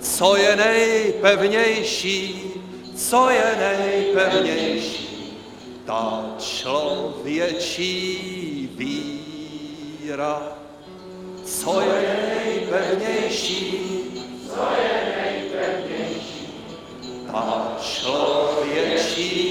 Co 0.00 0.36
je 0.36 0.56
nejpevnější, 0.56 2.42
co 2.96 3.30
je 3.30 3.56
nejpevnější, 3.58 5.36
ta 5.84 6.34
člověčí 6.38 7.90
víra. 8.76 10.42
Co 11.44 11.80
je 11.80 12.16
nejpevnější, 12.44 13.74
co 14.48 14.60
je 14.82 15.14
nejpevnější, 15.22 16.48
ta 17.32 17.76
člověčí 17.80 19.45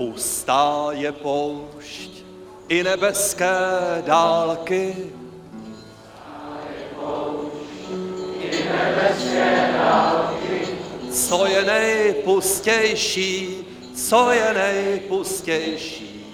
Pustá 0.00 0.96
je 0.96 1.12
poušť 1.12 2.24
i 2.72 2.80
nebeské 2.82 3.52
dálky. 4.00 4.96
Co 11.12 11.46
je 11.46 11.64
nejpustější, 11.64 13.66
co 13.96 14.30
je 14.30 14.54
nejpustější, 14.54 16.24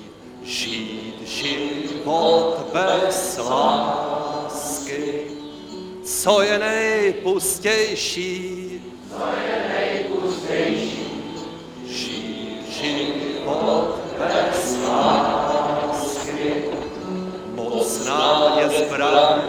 žít 0.45 1.27
život 1.27 2.71
bez 2.73 3.39
lásky. 3.51 5.23
Co 6.05 6.43
je 6.43 6.59
nejpustější, 6.59 8.83
co 9.11 9.27
je 9.27 9.69
nejpustější, 9.69 11.09
žít 11.87 12.63
život 12.71 13.36
Mocná 17.55 18.57
je 18.59 18.69
zbraň, 18.79 19.41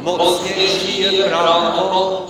mocnější 0.00 1.00
je 1.00 1.24
právo, 1.28 2.26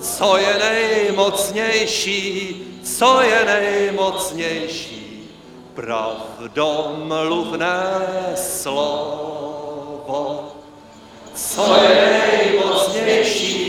co 0.00 0.36
je 0.36 0.58
nejmocnější, 0.58 2.56
co 2.84 3.20
je 3.20 3.44
nejmocnější, 3.44 5.30
pravdomluvné 5.74 7.82
slovo. 8.36 10.44
Co 11.34 11.76
je 11.82 12.22
nejmocnější, 12.28 13.67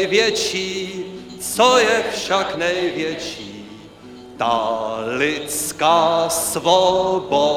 největší, 0.00 1.04
co 1.40 1.78
je 1.78 2.04
však 2.12 2.56
největší, 2.56 3.66
ta 4.36 4.96
lidská 5.16 6.28
svoboda. 6.28 7.50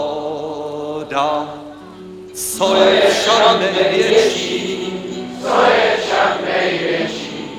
Co 2.34 2.76
je 2.76 3.02
však 3.02 3.60
největší, 3.60 4.94
co 5.42 5.62
je 5.72 5.98
však 6.04 6.42
největší, 6.46 7.50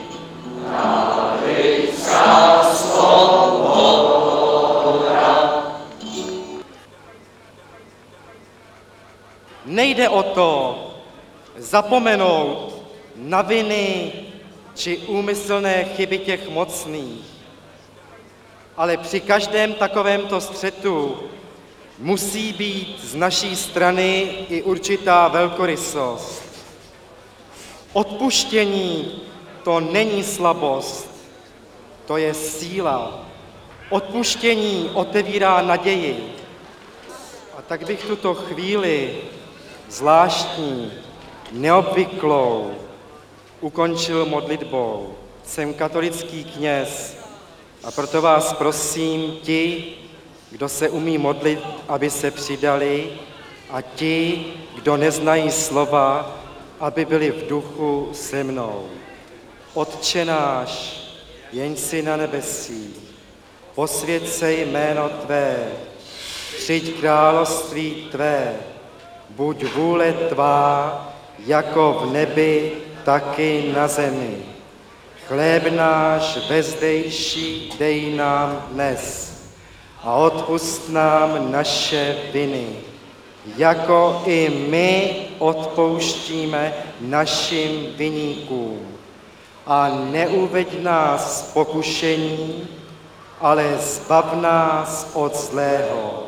ta 0.71 1.37
lidská 1.47 2.65
svoboda. 2.75 3.65
Nejde 9.65 10.09
o 10.09 10.23
to 10.23 10.81
zapomenout 11.57 12.75
na 13.17 13.43
viny 13.43 14.24
či 14.75 14.97
úmyslné 14.97 15.85
chyby 15.85 16.19
těch 16.19 16.49
mocných, 16.49 17.25
ale 18.77 18.97
při 18.97 19.21
každém 19.21 19.73
takovémto 19.73 20.41
střetu 20.41 21.19
musí 21.99 22.53
být 22.53 23.01
z 23.05 23.15
naší 23.15 23.57
strany 23.57 24.29
i 24.49 24.63
určitá 24.63 25.29
velkorysost. 25.29 26.43
Odpuštění 27.93 29.23
to 29.63 29.81
není 29.81 30.25
slabost, 30.25 31.11
to 32.07 32.17
je 32.17 32.35
síla. 32.35 33.25
Odpuštění 33.91 34.91
otevírá 34.95 35.63
naději. 35.63 36.35
A 37.59 37.63
tak 37.63 37.87
bych 37.87 38.05
tuto 38.05 38.35
chvíli 38.35 39.15
zvláštní, 39.89 40.93
neobvyklou 41.53 42.84
ukončil 43.65 44.27
modlitbou. 44.27 45.15
Jsem 45.45 45.75
katolický 45.75 46.45
kněz 46.45 47.17
a 47.85 47.91
proto 47.91 48.23
vás 48.23 48.53
prosím, 48.53 49.37
ti, 49.43 49.85
kdo 50.51 50.69
se 50.69 50.89
umí 50.89 51.19
modlit, 51.19 51.61
aby 51.89 52.11
se 52.11 52.31
přidali 52.31 53.13
a 53.71 53.81
ti, 53.81 54.45
kdo 54.75 54.97
neznají 54.97 55.51
slova, 55.51 56.37
aby 56.81 57.05
byli 57.05 57.31
v 57.31 57.49
duchu 57.49 58.09
se 58.13 58.45
mnou. 58.45 58.85
Otče 59.75 60.25
náš, 60.25 61.01
jen 61.53 61.77
si 61.77 62.03
na 62.03 62.17
nebesích, 62.17 63.01
posvěd 63.75 64.29
se 64.29 64.53
jméno 64.53 65.09
Tvé, 65.09 65.57
přijď 66.57 67.01
království 67.01 68.09
Tvé, 68.11 68.57
buď 69.31 69.65
vůle 69.65 70.13
Tvá, 70.13 71.15
jako 71.39 71.93
v 71.93 72.13
nebi, 72.13 72.84
taky 73.05 73.73
na 73.77 73.89
zemi. 73.89 74.37
Chléb 75.29 75.73
náš 75.73 76.39
bezdejší 76.49 77.73
dej 77.79 78.17
nám 78.17 78.69
dnes 78.73 79.33
a 80.03 80.15
odpust 80.15 80.89
nám 80.89 81.53
naše 81.53 82.17
viny, 82.33 82.67
jako 83.57 84.23
i 84.27 84.67
my 84.69 85.17
odpouštíme 85.39 86.73
našim 87.01 87.87
viníkům. 87.97 88.81
A 89.67 89.89
neuveď 90.13 90.83
nás 90.83 91.51
pokušení, 91.53 92.69
ale 93.41 93.79
zbav 93.79 94.35
nás 94.35 95.11
od 95.15 95.37
zlého, 95.37 96.23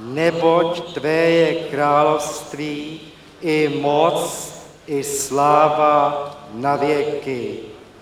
neboť 0.00 0.94
Tvé 0.94 1.30
je 1.30 1.54
království 1.54 3.00
i 3.42 3.68
moc, 3.80 4.55
i 4.86 5.04
sláva 5.04 6.36
na 6.52 6.76
věky. 6.76 7.58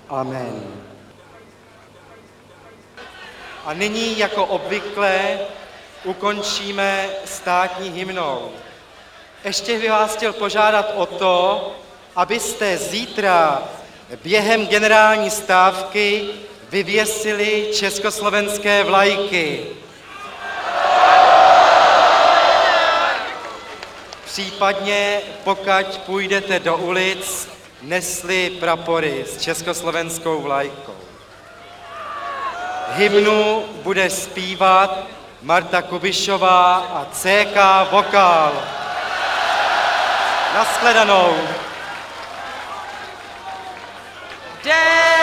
Amen. 0.08 0.62
A 3.64 3.72
nyní, 3.72 4.18
jako 4.18 4.46
obvykle, 4.46 5.38
ukončíme 6.04 7.08
státní 7.24 7.88
hymnou. 7.88 8.50
Ještě 9.44 9.78
bych 9.78 9.90
vás 9.90 10.16
chtěl 10.16 10.32
požádat 10.32 10.92
o 10.96 11.06
to, 11.06 11.72
abyste 12.16 12.76
zítra 12.76 13.62
během 14.22 14.66
generální 14.66 15.30
stávky 15.30 16.28
vyvěsili 16.70 17.70
československé 17.74 18.84
vlajky. 18.84 19.66
Případně, 24.34 25.20
pokud 25.44 25.98
půjdete 26.06 26.58
do 26.58 26.76
ulic, 26.76 27.48
nesli 27.82 28.50
prapory 28.50 29.24
s 29.28 29.40
československou 29.40 30.40
vlajkou. 30.40 30.94
Hymnu 32.88 33.64
bude 33.82 34.10
zpívat 34.10 34.98
Marta 35.42 35.82
Kubišová 35.82 36.74
a 36.74 37.06
CK 37.12 37.90
Vokál. 37.90 38.52
Naschledanou. 40.54 41.36
Den 44.64 45.13